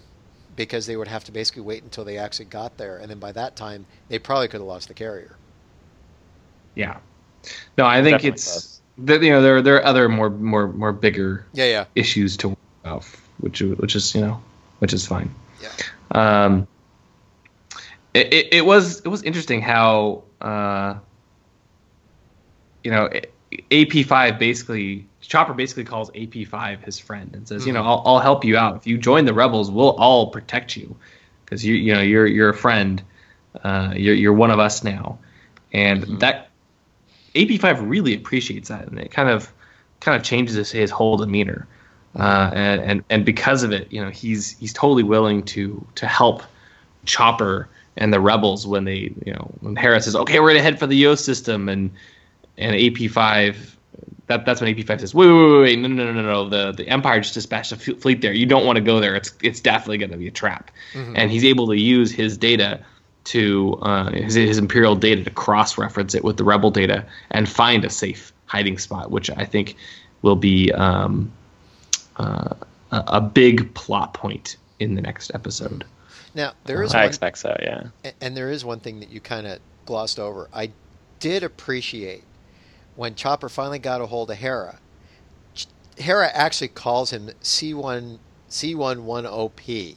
[0.55, 3.31] Because they would have to basically wait until they actually got there, and then by
[3.33, 5.39] that time, they probably could have lost the carrier.
[6.75, 6.99] Yeah.
[7.77, 8.74] No, I think Definitely it's does.
[8.97, 12.49] That you know there there are other more more more bigger Yeah, yeah, issues to
[12.49, 13.05] work out,
[13.39, 14.41] which which is you know
[14.79, 15.33] which is fine.
[15.61, 15.69] yeah.
[16.11, 16.67] Um,
[18.13, 20.95] it, it, it was it was interesting how uh,
[22.83, 23.09] you know
[23.71, 28.45] AP5 basically Chopper basically calls AP5 his friend and says, you know, I'll, I'll help
[28.45, 29.71] you out if you join the rebels.
[29.71, 30.95] We'll all protect you
[31.43, 33.01] because you you know you're you're a friend.
[33.63, 35.17] Uh, you're you're one of us now,
[35.73, 36.44] and that
[37.35, 39.51] AP5 really appreciates that, and it kind of
[39.99, 41.67] kind of changes his, his whole demeanor.
[42.17, 46.07] Uh, and, and and because of it, you know, he's he's totally willing to to
[46.07, 46.43] help
[47.05, 47.67] Chopper
[47.97, 50.87] and the rebels when they, you know, when Hera says, "Okay, we're gonna head for
[50.87, 51.91] the Yost system," and
[52.57, 53.55] and AP5,
[54.27, 56.71] that that's when AP5 says, "Wait, wait, wait, wait, no, no, no, no, no, the
[56.71, 58.31] the Empire just dispatched a f- fleet there.
[58.31, 59.15] You don't want to go there.
[59.15, 60.71] It's it's definitely gonna be a trap."
[61.17, 62.79] And he's able to use his data
[63.25, 67.49] to uh, his, his Imperial data to cross reference it with the Rebel data and
[67.49, 69.75] find a safe hiding spot, which I think
[70.21, 71.31] will be um,
[72.17, 72.53] uh,
[72.91, 75.83] a, a big plot point in the next episode.
[76.33, 77.57] Now there is I one, expect so.
[77.61, 77.87] Yeah.
[78.21, 80.49] And there is one thing that you kind of glossed over.
[80.53, 80.71] I
[81.19, 82.23] did appreciate
[82.95, 84.79] when Chopper finally got a hold of Hera.
[85.97, 89.95] Hera actually calls him C1 C110P.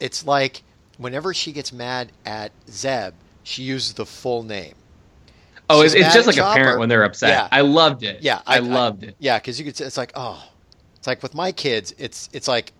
[0.00, 0.62] It's like
[0.98, 4.74] whenever she gets mad at Zeb, she uses the full name.
[5.70, 7.30] Oh, She's it's, it's just at like a parent when they're upset.
[7.30, 7.48] Yeah.
[7.50, 8.20] I loved it.
[8.22, 9.16] Yeah, I, loved it.
[9.18, 9.76] Yeah, because you could.
[9.76, 10.42] say- It's like oh,
[10.96, 11.94] it's like with my kids.
[11.98, 12.72] It's it's like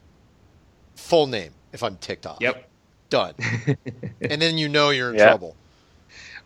[0.96, 2.38] full name if I'm ticked off.
[2.40, 2.68] Yep.
[3.10, 3.34] Done.
[4.20, 5.26] and then you know you're in Yeah.
[5.26, 5.56] trouble.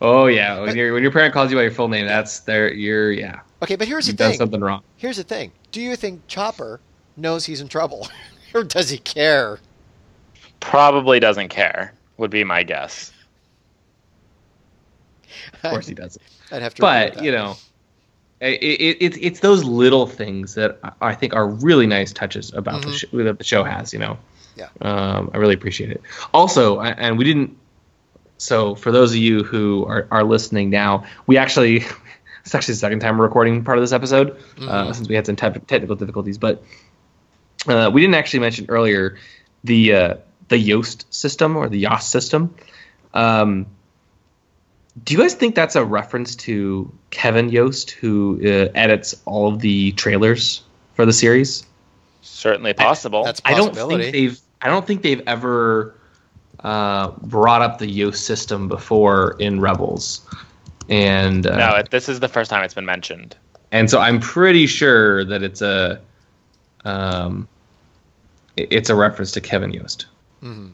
[0.01, 2.71] Oh yeah, when your when your parent calls you by your full name, that's their
[2.73, 3.41] you're yeah.
[3.61, 4.81] Okay, but here's You've the done something wrong.
[4.95, 5.51] Here's the thing.
[5.71, 6.79] Do you think Chopper
[7.17, 8.07] knows he's in trouble,
[8.53, 9.59] or does he care?
[10.59, 11.93] Probably doesn't care.
[12.17, 13.11] Would be my guess.
[15.53, 16.21] Of course he doesn't.
[16.51, 16.81] I'd have to.
[16.81, 17.23] But that.
[17.23, 17.55] you know,
[18.41, 22.53] it, it, it's it's those little things that I I think are really nice touches
[22.53, 22.93] about the Mhm.
[23.11, 23.93] show, that the show has.
[23.93, 24.17] You know.
[24.55, 24.67] Yeah.
[24.81, 26.01] Um, I really appreciate it.
[26.33, 27.57] Also, I- and we didn't.
[28.37, 31.77] So for those of you who are, are listening now, we actually
[32.45, 34.95] it's actually the second time we're recording part of this episode uh, Mhm.
[34.95, 36.63] since we had some te- technical difficulties, but
[37.67, 39.17] uh, we didn't actually mention earlier
[39.65, 40.13] the uh,
[40.49, 42.53] the Yoast system or the Yost system.
[43.13, 43.65] Um,
[45.03, 49.59] do you guys think that's a reference to Kevin Yost, who uh, edits all of
[49.59, 50.61] the trailers
[50.95, 51.65] for the series?
[52.21, 53.23] Certainly possible.
[53.23, 54.39] That's a I don't think they've.
[54.61, 55.95] I don't think they've ever
[56.63, 60.27] uh, brought up the Yoast system before in Rebels,
[60.89, 63.37] and uh, no, it, this is the first time it's been mentioned.
[63.71, 66.01] and so I'm pretty sure that it's a,
[66.83, 67.47] um,
[68.57, 70.07] it's a reference to Kevin Yost,
[70.43, 70.71] Mhm.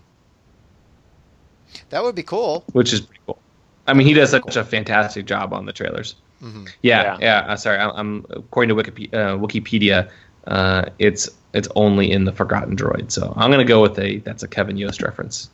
[1.89, 2.63] That would be cool.
[2.73, 3.39] which is pretty cool.
[3.87, 6.15] I mean, he does such a fantastic job on the trailers.
[6.41, 6.69] Mhm.
[6.81, 7.17] Yeah, Yeah.
[7.45, 7.53] yeah.
[7.53, 9.13] uh, sorry, I'm, I'm according to Wookieepedia.
[9.13, 10.09] Uh, Wookieepedia
[10.47, 14.43] uh, it's it's only in the Forgotten Droid, so I'm gonna go with a that's
[14.43, 15.49] a Kevin Yost reference.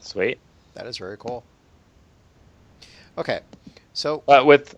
[0.00, 0.38] Sweet.
[0.74, 1.44] That is very cool.
[3.18, 3.40] Okay,
[3.92, 4.74] so But with,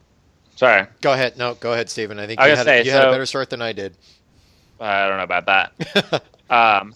[0.57, 1.37] sorry, go ahead.
[1.39, 2.19] No, go ahead, Stephen.
[2.19, 3.73] I think I you, was had, gonna say, you had a better start than I
[3.73, 3.97] did.
[4.81, 6.23] I don't know about that.
[6.51, 6.95] Um,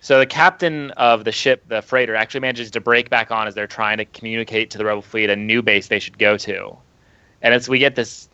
[0.00, 3.54] so the captain of the ship, the freighter, actually manages to break back on as
[3.54, 6.76] they're trying to communicate to the rebel fleet a new base they should go to,
[7.42, 8.28] and as we get this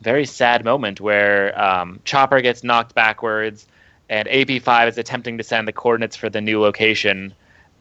[0.00, 3.66] very sad moment where um, Chopper gets knocked backwards,
[4.08, 7.34] and AP5 is attempting to send the coordinates for the new location,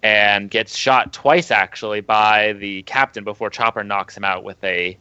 [0.04, 4.98] and gets shot twice actually by the captain before Chopper knocks him out with a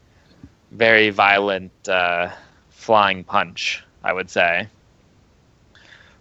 [0.73, 2.31] very violent uh,
[2.71, 3.83] flying punch.
[4.07, 4.69] I would say.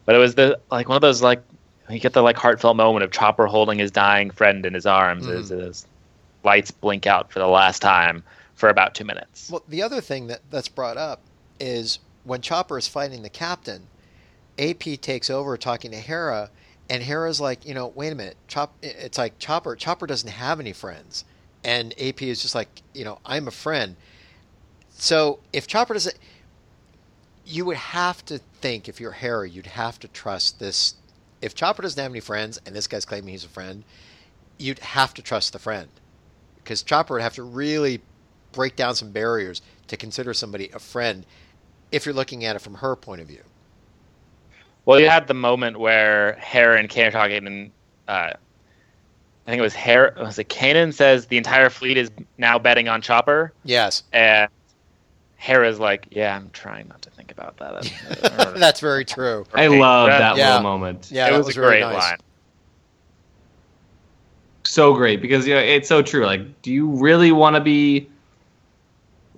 [0.05, 1.43] But it was the like one of those like
[1.89, 5.27] you get the like heartfelt moment of Chopper holding his dying friend in his arms
[5.27, 5.61] as mm-hmm.
[5.61, 5.85] his
[6.43, 8.23] lights blink out for the last time
[8.55, 9.49] for about two minutes.
[9.49, 11.21] Well, the other thing that, that's brought up
[11.59, 13.87] is when Chopper is fighting the captain,
[14.57, 16.49] AP takes over talking to Hera,
[16.89, 18.73] and Hera's like, you know, wait a minute, Chop.
[18.81, 19.75] It's like Chopper.
[19.75, 21.25] Chopper doesn't have any friends,
[21.63, 23.95] and AP is just like, you know, I'm a friend.
[24.91, 26.17] So if Chopper doesn't,
[27.45, 30.95] you would have to think if you're Hera, you'd have to trust this.
[31.45, 33.83] If Chopper doesn't have any friends, and this guy's claiming he's a friend,
[34.57, 35.87] you'd have to trust the friend,
[36.57, 38.01] because Chopper would have to really
[38.51, 41.23] break down some barriers to consider somebody a friend
[41.91, 43.43] if you're looking at it from her point of view.
[44.85, 47.71] Well, you had the moment where Hera and Kanan are talking, and
[48.07, 48.35] uh, I
[49.45, 50.15] think it was Hera.
[50.17, 52.09] Was it Kanan says the entire fleet is
[52.39, 54.49] now betting on Chopper, Yes, and
[55.37, 59.45] Hera's like, "Yeah, I'm trying not to think about that." that's very true.
[59.53, 59.79] I Right.
[59.79, 60.47] love that Yeah.
[60.57, 61.09] little moment.
[61.11, 62.01] Yeah, it was, was a very great nice.
[62.01, 62.17] line.
[64.63, 66.25] so great because you know it's so true.
[66.25, 68.09] Like, do you really want to be?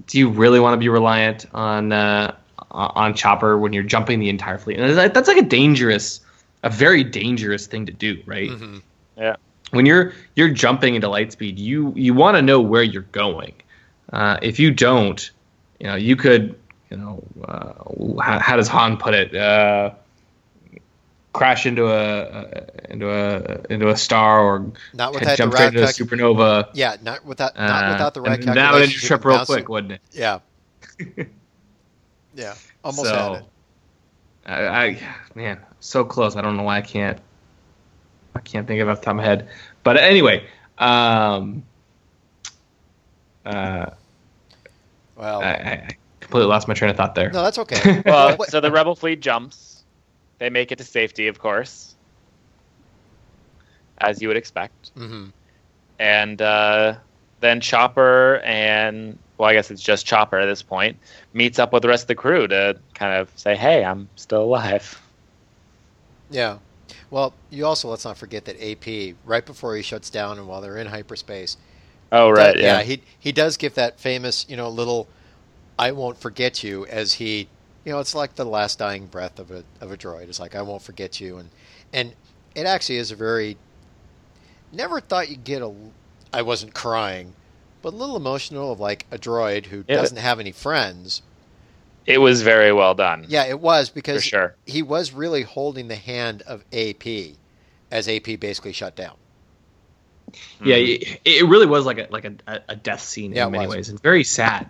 [0.07, 2.33] Do you really want to be reliant on uh,
[2.71, 4.79] on Chopper when you're jumping the entire fleet?
[4.79, 6.21] And that's that's like a dangerous,
[6.63, 8.49] a very dangerous thing to do, right?
[8.49, 8.81] Mhm.
[9.17, 9.35] Yeah.
[9.71, 13.53] When you're you're jumping into light speed, you you want to know where you're going.
[14.13, 15.31] uh, if you don't,
[15.79, 16.59] you know, you could,
[16.89, 19.35] you know, uh, how, how does Han put it?
[19.35, 19.91] Uh,
[21.37, 25.75] crash into a uh, into a into a star or Not without jump the straight
[25.75, 26.69] into a supernova.
[26.73, 29.45] Yeah, not without not Uh, without the right and that would end your trip real
[29.45, 30.01] quick, it- wouldn't it?
[30.11, 30.39] Yeah.
[32.35, 32.55] yeah.
[32.83, 33.45] Almost so, had it.
[34.47, 34.99] I, I
[35.35, 36.35] man, so close.
[36.35, 37.19] I don't know why I can't.
[38.35, 39.49] I can't think of it off the top of my head.
[39.83, 40.47] But anyway,
[40.77, 41.63] um,
[43.45, 43.87] uh,
[45.17, 45.87] Well, I, I
[46.19, 47.31] completely lost my train of thought there.
[47.31, 48.01] no, that's okay.
[48.05, 49.83] Well, so the rebel fleet jumps.
[50.39, 51.95] They make it to safety, of course,
[53.99, 54.95] as you would expect.
[54.95, 55.31] Mhm.
[55.99, 56.95] And uh,
[57.39, 60.97] then Chopper and well, I guess it's just Chopper at this point
[61.33, 64.43] meets up with the rest of the crew to kind of say, "Hey, I'm still
[64.43, 65.01] alive."
[66.29, 66.57] Yeah.
[67.09, 70.61] Well, you also let's not forget that AP right before he shuts down and while
[70.61, 71.57] they're in hyperspace.
[72.11, 72.81] Oh, right, that- yeah.
[72.83, 75.07] he he does give that famous, you know, little
[75.77, 77.47] "I won't forget you" as he,
[77.85, 80.29] you know, it's like the last dying breath of a of a droid.
[80.29, 81.49] It's like "I won't forget you," and
[81.93, 82.13] and
[82.55, 83.57] it actually is a very.
[84.71, 85.73] Never thought you'd get a.
[86.33, 87.33] I wasn't crying,
[87.81, 89.95] but a little emotional of like a droid who Yeah.
[89.97, 91.21] doesn't have any friends.
[92.05, 93.25] It was very well done.
[93.27, 94.55] Yeah, it was because sure.
[94.65, 97.35] he was really holding the hand of AP
[97.91, 99.15] as AP basically shut down.
[100.63, 101.03] Yeah, Mm-hmm.
[101.03, 103.75] it, it really was like a like a, a death scene Yeah, in many was.
[103.75, 104.67] ways, and very sad.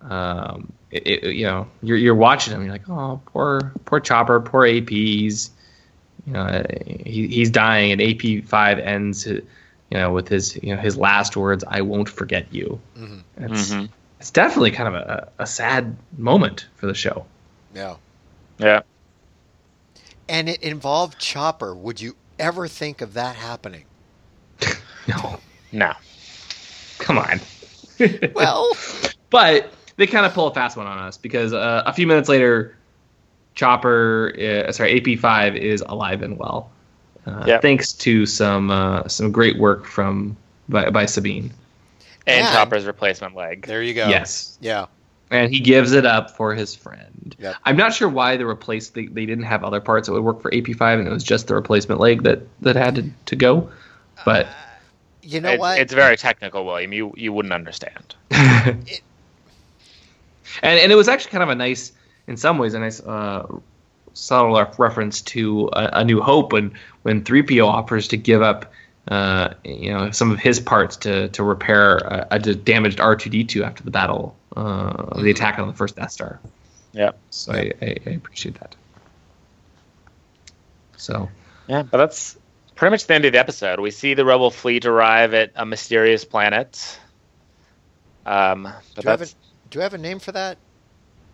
[0.00, 4.40] Um, it, it, you know, you're you're watching him, you're like, oh, poor poor Chopper,
[4.40, 5.50] poor APs.
[6.26, 9.42] You know uh, he, he's dying, and AP five ends, uh, you
[9.98, 13.22] know, with his you know his last words, "I won't forget you." Mhm.
[13.38, 13.88] It's Mhm.
[14.20, 17.26] it's definitely kind of a, a sad moment for the show.
[17.74, 17.96] Yeah.
[18.58, 18.82] Yeah.
[20.28, 21.74] And it involved Chopper.
[21.74, 23.84] Would you ever think of that happening?
[25.08, 25.38] No,
[25.72, 25.92] No.
[26.98, 27.40] come on.
[28.34, 28.70] Well,
[29.30, 32.28] But they kind of pull a fast one on us because uh, a few minutes
[32.28, 32.76] later,
[33.54, 36.70] Chopper, uh, sorry, AP5 is alive and well,
[37.26, 37.62] uh, Yep.
[37.62, 40.36] thanks to some uh, some great work from
[40.68, 41.52] by, by Sabine.
[42.26, 43.66] And And- Chopper's replacement leg.
[43.66, 44.08] there you go.
[44.08, 44.86] Yes, Yeah.
[45.30, 47.36] and he gives it up for his friend.
[47.38, 47.54] Yep.
[47.64, 50.40] I'm not sure why the replace they, they didn't have other parts that would work
[50.42, 53.70] for AP5, and it was just the replacement leg that that had to, to go.
[54.24, 54.46] But
[55.22, 55.78] You know It- what?
[55.78, 56.92] It's very technical, William.
[56.92, 58.14] You you wouldn't understand.
[58.30, 58.78] and
[60.62, 61.92] and it was actually kind of a nice,
[62.26, 63.46] in some ways, a nice uh,
[64.12, 66.72] subtle reference to a, a New Hope when
[67.02, 68.72] when 3PO offers to give up,
[69.08, 73.90] uh, you know, some of his parts to to repair a damaged R2D2 after the
[73.90, 76.38] battle, uh, of the attack on the first Death Star.
[76.92, 77.10] Yeah.
[77.30, 78.76] So I, I, I appreciate that.
[80.96, 81.28] So
[81.66, 82.36] Yeah, but that's
[82.74, 83.80] pretty much the end of the episode.
[83.80, 86.98] We see the rebel fleet arrive at a mysterious planet.
[88.26, 88.62] Um,
[88.94, 89.26] but do, you have a,
[89.70, 90.58] do you have a name for that?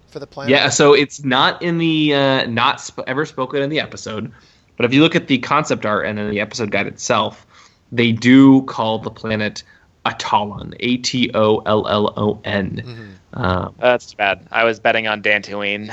[0.08, 0.50] For the planet?
[0.50, 4.32] Yeah, so it's not in the uh, not sp- ever spoken in the episode,
[4.76, 7.46] but if you look at the concept art and then the episode guide itself,
[7.92, 9.62] they do call the planet
[10.04, 13.16] Atollon, A T O L L O N.
[13.32, 13.40] Mhm.
[13.40, 14.44] Um, that's too bad.
[14.50, 15.86] I was betting on Dantooine.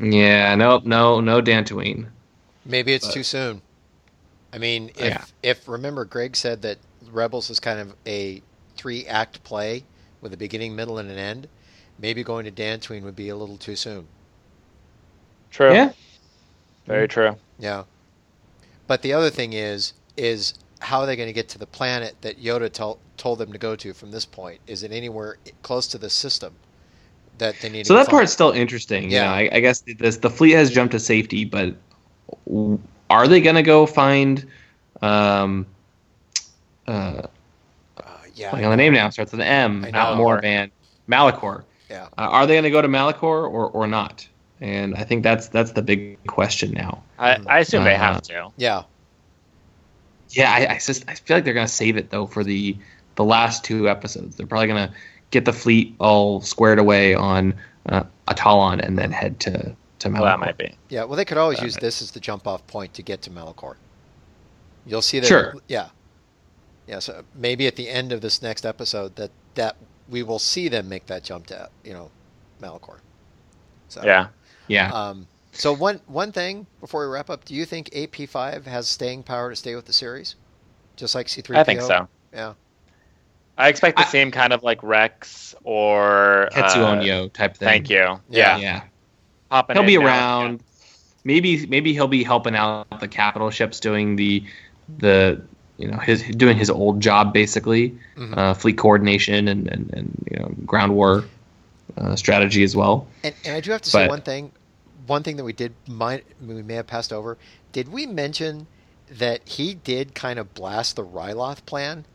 [0.00, 2.06] yeah, no, no, no Dantooine.
[2.64, 3.62] Maybe it's But- too soon.
[4.52, 5.24] I mean, if Yeah.
[5.42, 8.42] if remember, Greg said that Rebels is kind of a
[8.76, 9.88] three act play
[10.20, 11.48] with a beginning, middle, and an end.
[11.98, 14.08] Maybe going to Dantooine would be a little too soon.
[15.50, 15.72] True.
[15.74, 15.92] Yeah,
[16.86, 17.36] Very true.
[17.58, 17.84] Yeah.
[18.86, 22.20] But the other thing is, is how are they going to get to the planet
[22.22, 24.60] that Yoda tol- told them to go to from this point?
[24.68, 26.60] Is it anywhere close to the system
[27.38, 28.10] that they need so to So that find?
[28.10, 29.10] part's still interesting.
[29.10, 29.30] Yeah.
[29.30, 31.76] Yeah, I, I guess this the fleet has jumped to safety, but
[32.46, 32.80] w-
[33.12, 34.44] are they going to go find?
[35.00, 35.66] Um,
[36.86, 37.22] uh,
[37.96, 38.02] Uh,
[38.34, 38.52] yeah.
[38.52, 40.24] Like on the name now starts with an M, I not know.
[40.24, 40.70] Moraband,
[41.08, 41.64] Malachor.
[41.90, 42.04] Yeah.
[42.16, 44.26] Uh, are they going to go to Malachor or, or not?
[44.60, 47.02] And I think that's that's the big question now.
[47.18, 48.50] I, I assume they have to.
[48.56, 48.84] Yeah.
[50.30, 52.76] Yeah, I, I just I feel like they're going to save it though for the
[53.16, 54.36] the last two episodes.
[54.36, 54.94] They're probably going to
[55.30, 57.54] get the fleet all squared away on
[57.86, 60.12] uh, Atollon and then head to to Malachor.
[60.20, 60.74] Well, that might be.
[60.88, 61.04] Yeah.
[61.04, 63.30] Well, they could always Uh, use this as the jump off point to get to
[63.30, 63.76] Malachor.
[64.86, 65.26] You'll see that.
[65.26, 65.54] Sure.
[65.68, 65.88] Yeah.
[66.86, 66.98] Yeah.
[66.98, 69.76] So maybe at the end of this next episode, that that
[70.08, 72.10] we will see them make that jump to you know
[72.60, 72.98] Malachor.
[73.88, 74.28] So Yeah.
[74.68, 74.90] Yeah.
[74.92, 78.88] Um, so one one thing before we wrap up, do you think AP five has
[78.88, 80.34] staying power to stay with the series,
[80.96, 81.56] just like C three?
[81.56, 82.08] I think so.
[82.32, 82.54] Yeah.
[83.58, 87.68] I expect the I- same kind of like Rex or Ketsu uh, type thing.
[87.68, 87.96] Thank you.
[87.98, 88.18] Yeah.
[88.30, 88.56] Yeah.
[88.56, 88.82] Yeah.
[89.52, 90.54] Popping he'll in be now and around.
[90.54, 90.60] again.
[91.24, 94.42] Maybe maybe he'll be helping out the capital ships doing the
[94.98, 95.42] the
[95.76, 98.36] you know his doing his old job basically, Mhm.
[98.36, 101.24] uh, fleet coordination and, and and you know ground war
[101.98, 103.06] uh, strategy as well.
[103.22, 104.52] And, and I do have to say one thing.
[105.06, 107.36] One thing that we did might we may have passed over.
[107.72, 108.66] Did we mention
[109.10, 112.06] that he did kind of blast the Ryloth plan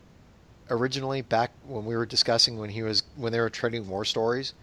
[0.70, 4.54] originally back when we were discussing when he was when they were trading war stories?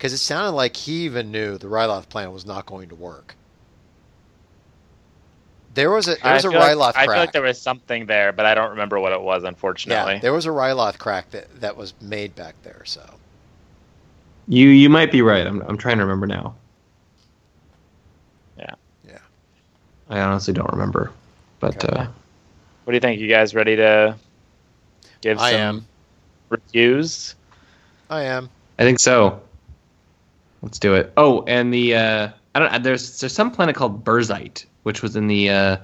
[0.00, 3.34] Because it sounded like he even knew the Ryloth plan was not going to work.
[5.74, 8.06] There was a there was a feel like- Ryloth I feel like there was something
[8.06, 10.14] there, but I don't remember what it was, unfortunately.
[10.14, 12.80] yeah, there was a Ryloth crack that, that was made back there.
[12.86, 13.02] So
[14.48, 15.46] You you might be right.
[15.46, 16.54] I'm I'm trying to remember now.
[18.58, 18.74] Yeah.
[19.06, 19.18] Yeah.
[20.08, 21.12] I honestly don't remember,
[21.60, 21.94] but Okay.
[22.00, 22.06] uh,
[22.84, 23.20] What do you think?
[23.20, 24.16] You guys ready to
[25.20, 25.86] give I some am.
[26.48, 27.34] reviews?
[28.08, 28.48] I am.
[28.78, 29.42] I think so.
[30.62, 31.12] Let's do it.
[31.16, 32.82] Oh, and the uh, I don't.
[32.82, 35.76] There's there's some planet called Burzite, which was in the uh,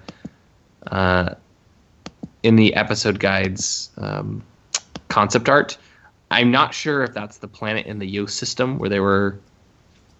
[0.90, 1.34] uh,
[2.42, 4.42] in the episode guides um,
[5.08, 5.78] concept art.
[6.30, 9.38] I'm not sure if that's the planet in the Yost system where they were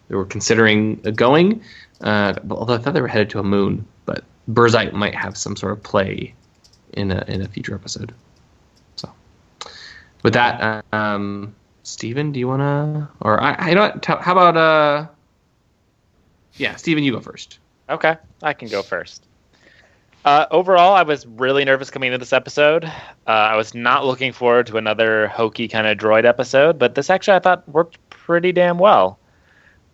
[0.09, 1.63] they were considering going.
[2.01, 5.57] Uh, although I thought they were headed to a moon, but Burzite might have some
[5.57, 6.35] sort of play
[6.93, 8.15] in a in a future episode.
[8.97, 9.11] So,
[10.23, 11.55] with that, um,
[11.87, 14.03] Steven, do you want to, or I, I don't.
[14.03, 15.07] T- how about uh,
[16.57, 17.61] yeah, Steven, you go first.
[17.89, 19.25] Okay, I can go first.
[20.25, 22.85] Uh, overall, I was really nervous coming into this episode.
[22.85, 22.91] Uh,
[23.29, 27.37] I was not looking forward to another hokey kind of droid episode, but this actually
[27.37, 29.21] I thought worked pretty damn well.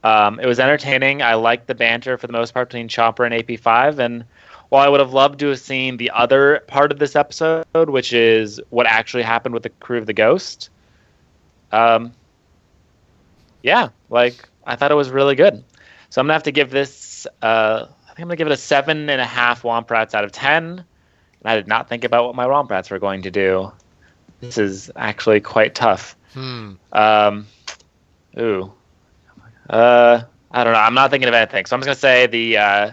[0.03, 1.20] Um, it was entertaining.
[1.20, 4.24] I liked the banter for the most part between Chopper and AP5, and
[4.70, 8.14] while I would have loved to have seen the other part of this episode, which
[8.14, 10.70] is what actually happened with the crew of the Ghost,
[11.72, 12.12] um,
[13.62, 15.62] yeah, like I thought it was really good.
[16.10, 17.26] So I'm gonna have to give this.
[17.40, 20.24] Uh, I think I'm gonna give it a seven and a half Womp Rats out
[20.24, 20.62] of ten.
[20.64, 23.72] And I did not think about what my Womp Rats were going to do.
[24.40, 26.16] This is actually quite tough.
[26.34, 26.72] Hmm.
[26.92, 27.46] Um,
[28.38, 28.72] ooh.
[29.70, 30.78] Uh, I don't know.
[30.78, 31.66] I'm not thinking of anything.
[31.66, 32.92] So I'm just gonna say the uh,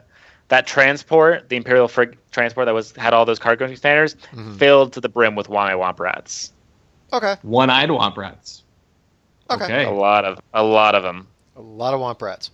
[0.50, 4.58] that transport, the Imperial frig transport that was had all those cargo containers, Mhm.
[4.58, 6.54] filled to the brim with Wame Womp Rats.
[7.12, 7.36] Okay.
[7.42, 8.64] One-eyed womp rats.
[9.50, 9.86] Okay.
[9.86, 11.28] A lot of a lot of them.
[11.56, 12.52] A lot of Womp Rats.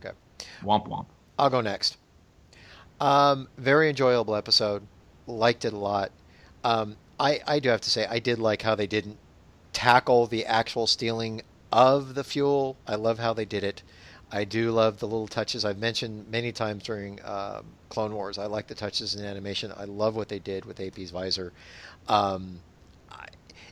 [0.00, 0.14] Okay.
[0.62, 1.06] Womp womp.
[1.38, 1.96] I'll go next.
[3.00, 4.82] Um, very enjoyable episode.
[5.26, 6.10] Liked it a lot.
[6.64, 9.18] Um, I, I do have to say, I did like how they didn't
[9.72, 11.42] tackle the actual stealing
[11.72, 12.76] of the fuel.
[12.86, 13.82] I love how they did it.
[14.32, 18.38] I do love the little touches I've mentioned many times during um Clone Wars.
[18.38, 19.72] I like the touches in animation.
[19.76, 21.52] I love what they did with AP's visor.
[22.08, 22.69] Um, I,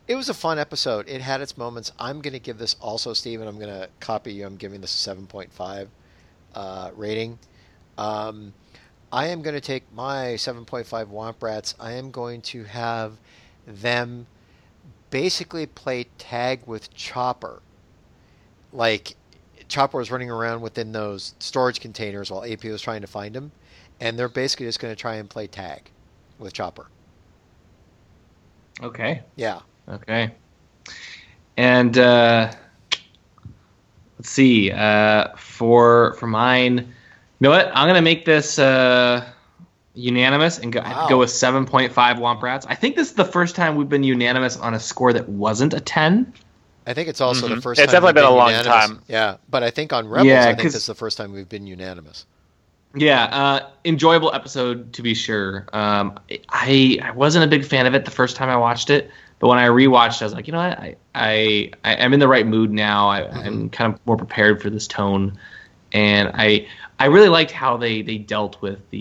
[0.09, 1.07] it was a fun episode.
[1.07, 1.93] It had its moments.
[1.99, 3.47] I'm going to give this also, Steven.
[3.47, 4.47] I'm going to copy you.
[4.47, 5.89] I'm giving this a 7.5
[6.55, 7.39] uh, rating.
[7.99, 8.55] Um,
[9.13, 11.75] I am going to take my 7.5 Womp Rats.
[11.79, 13.19] I am going to have
[13.67, 14.27] them
[15.11, 17.61] basically play tag with Chopper.
[18.73, 19.15] Like,
[19.69, 23.53] Chopper was running around within those storage containers while AP was trying to find him.
[24.01, 25.91] And they're basically just going to try and play tag
[26.39, 26.87] with Chopper.
[28.83, 29.23] Okay.
[29.37, 29.61] Yeah.
[29.91, 30.33] Okay.
[31.57, 32.53] And uh,
[34.19, 34.71] let's see.
[34.71, 36.85] Uh, for for mine, you
[37.41, 37.71] know what?
[37.75, 39.25] I'm gonna make this uh,
[39.95, 41.07] unanimous and go, Wow.
[41.09, 42.67] go with 7.5 Womp Rats.
[42.69, 45.75] I think this is the first time we've been unanimous on a score that wasn't
[45.75, 46.33] a 10.
[46.87, 47.63] I think it's also the Mhm.
[47.63, 48.03] first It's time.
[48.03, 48.87] definitely we've been a long unanimous.
[48.87, 49.03] time.
[49.09, 49.37] Yeah.
[49.51, 51.49] But I think on Rebels, Yeah, I think 'cause- this is the first time we've
[51.49, 52.25] been unanimous.
[52.95, 55.67] Yeah, uh, enjoyable episode to be sure.
[55.75, 56.19] Um,
[56.49, 59.49] I I wasn't a big fan of it the first time I watched it, but
[59.49, 62.47] when I rewatched, I was like, you know I I, I I'm in the right
[62.47, 63.09] mood now.
[63.09, 65.39] I, I'm kind of more prepared for this tone,
[65.93, 66.69] and I
[66.99, 68.99] I really liked how they they dealt with the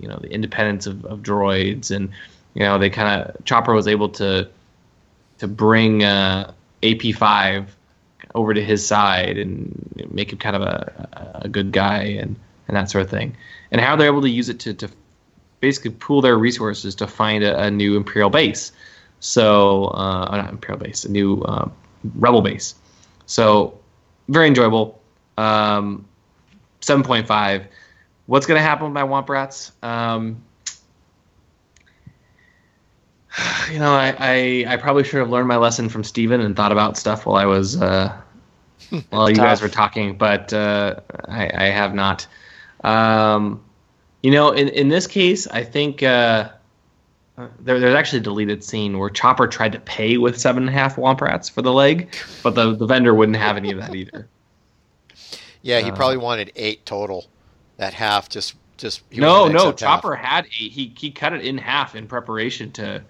[0.00, 2.10] you know the independence of, of droids, and
[2.54, 4.48] you know they kind of Chopper was able to
[5.38, 7.66] to bring uh, AP5
[8.34, 12.36] over to his side and make him kind of a, a good guy and,
[12.68, 13.36] and that sort of thing.
[13.70, 14.90] And how they're able to use it to, to
[15.60, 18.72] basically pool their resources to find a, a new Imperial base.
[19.24, 21.70] So, uh, not Imperial base, a new uh,
[22.14, 22.74] Rebel base.
[23.24, 23.80] So,
[24.28, 25.00] very enjoyable.
[25.38, 26.04] Um,
[26.82, 27.64] 7.5.
[28.26, 29.72] What's going to happen with my Womp Rats?
[29.82, 30.42] Um,
[33.72, 36.70] you know, I, I, I probably should have learned my lesson from Steven and thought
[36.70, 38.14] about stuff while I was uh,
[39.08, 40.96] while you guys were talking, but uh,
[41.26, 42.26] I, I have not.
[42.84, 43.64] Um,
[44.22, 46.50] you know, in, in this case, I think uh,
[47.36, 50.72] there, there's actually a deleted scene where Chopper tried to pay with seven and a
[50.72, 53.94] half Womp Rats for the leg, but the, the vendor wouldn't have any of that
[53.94, 54.28] either.
[55.62, 57.24] Yeah, he Uh, probably wanted eight total.
[57.78, 59.70] That half just just he no, no.
[59.70, 60.02] except half?
[60.02, 63.02] Chopper had a, he he cut it in half in preparation to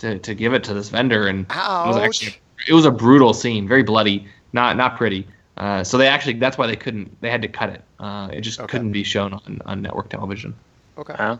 [0.00, 2.36] to to give it to this vendor, and it was actually
[2.68, 5.26] it was a brutal scene, very bloody, not not pretty.
[5.56, 7.82] Uh, so they actually that's why they couldn't they had to cut it.
[7.98, 8.70] Uh, it just Okay.
[8.70, 10.54] couldn't be shown on, on network television.
[10.98, 11.14] Okay.
[11.16, 11.38] Huh?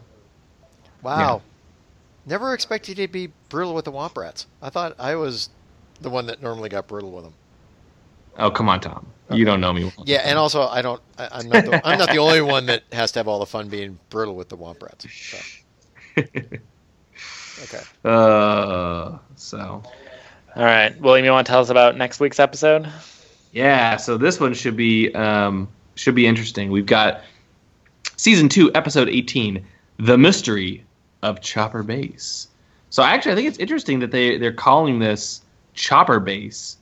[1.02, 1.42] Wow.
[2.28, 4.46] Never expected you to be brutal with the Womp Rats.
[4.60, 5.48] I thought I was
[6.00, 7.34] the one that normally got brutal with them.
[8.38, 9.84] Oh come on, Tom, you don't know me.
[9.84, 10.04] Well.
[10.06, 11.00] Yeah, and also I don't.
[11.16, 11.64] I, I'm not.
[11.64, 14.36] The, I'm not the only one that has to have all the fun being brutal
[14.36, 15.06] with the Womp Rats.
[15.10, 16.22] So.
[17.64, 17.82] Okay.
[18.04, 19.82] Uh, so
[20.54, 22.88] All right, William, you want to tell us about next week's episode?
[23.52, 26.70] Yeah, so this one should be um, should be interesting.
[26.70, 27.22] We've got
[28.16, 29.66] season two, episode eighteen,
[29.98, 30.84] "The Mystery
[31.22, 32.48] of Chopper Base."
[32.90, 35.42] So actually, I think it's interesting that they they're calling this
[35.74, 36.76] Chopper Base,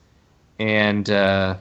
[0.59, 1.55] and uh,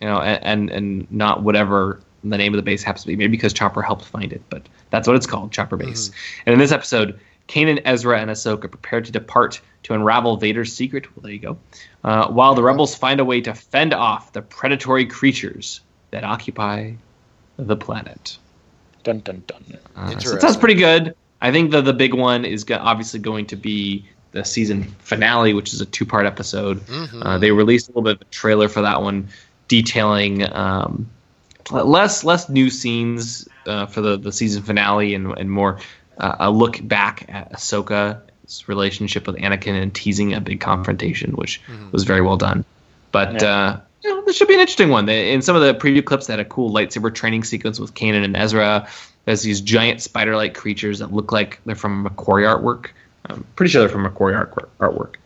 [0.00, 3.16] you know, and, and and not whatever the name of the base happens to be.
[3.16, 6.10] Maybe because Chopper helped find it, but that's what it's called, Chopper Base.
[6.46, 7.18] And in this episode,
[7.48, 11.06] Kanan, Ezra, and Ahsoka prepare to depart to unravel Vader's secret.
[11.16, 11.58] Well, there you go.
[12.04, 16.92] Uh, while the rebels find a way to fend off the predatory creatures that occupy
[17.56, 18.38] the planet.
[19.02, 19.78] Dun dun dun.
[19.96, 21.14] Uh, so sounds pretty good.
[21.40, 25.54] I think the the big one is go- obviously going to be the season finale,
[25.54, 26.82] which is a two part episode.
[27.22, 29.28] Uh, they released a little bit of a trailer for that one,
[29.68, 31.08] detailing um,
[31.70, 35.78] less less new scenes uh, for the, the season finale and and more
[36.18, 41.60] uh, a look back at Ahsoka's relationship with Anakin and teasing a big confrontation, which
[41.92, 42.64] was very well done.
[43.12, 43.80] But Yeah.
[44.02, 45.08] You know, this should be an interesting one.
[45.08, 48.24] In some of the preview clips, they had a cool lightsaber training sequence with Kanan
[48.24, 48.88] and Ezra.
[49.24, 52.90] There's these giant spider-like creatures that look like they're from McQuarrie artwork.
[53.26, 55.16] I'm pretty sure they're from McQuarrie art- artwork.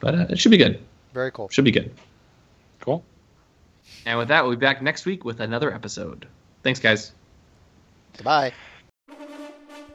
[0.00, 0.80] But uh, it should be good.
[1.12, 1.48] Very cool.
[1.48, 1.92] Should be good.
[2.80, 3.04] Cool.
[4.06, 6.26] And with that, we'll be back next week with another episode.
[6.62, 7.12] Thanks, guys.
[8.16, 8.52] Goodbye.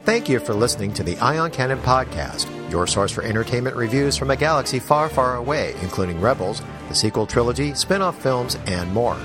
[0.02, 4.30] Thank you for listening to the Ion Cannon Podcast, your source for entertainment reviews from
[4.30, 9.16] a galaxy far, far away, including Rebels, the sequel trilogy, spin off films, and more.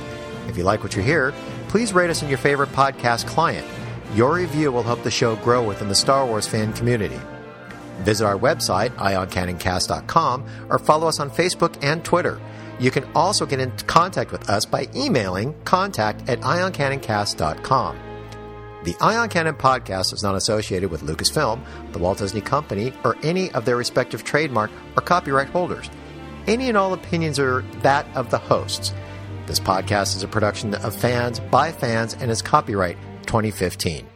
[0.48, 1.34] If you like what you hear,
[1.68, 3.68] please rate us in your favorite podcast client.
[4.14, 7.20] Your review will help the show grow within the Star Wars fan community.
[8.04, 12.40] Visit our website, ioncanoncast.com, or follow us on Facebook and Twitter.
[12.80, 18.00] You can also get in contact with us by emailing contact at ioncanoncast.com.
[18.84, 21.60] The Ion Cannon podcast is not associated with Lucasfilm,
[21.92, 25.90] the Walt Disney Company, or any of their respective trademark or copyright holders.
[26.48, 28.94] Any and all opinions are that of the hosts.
[29.48, 34.08] This podcast is a production of fans by fans and is copyright 2015.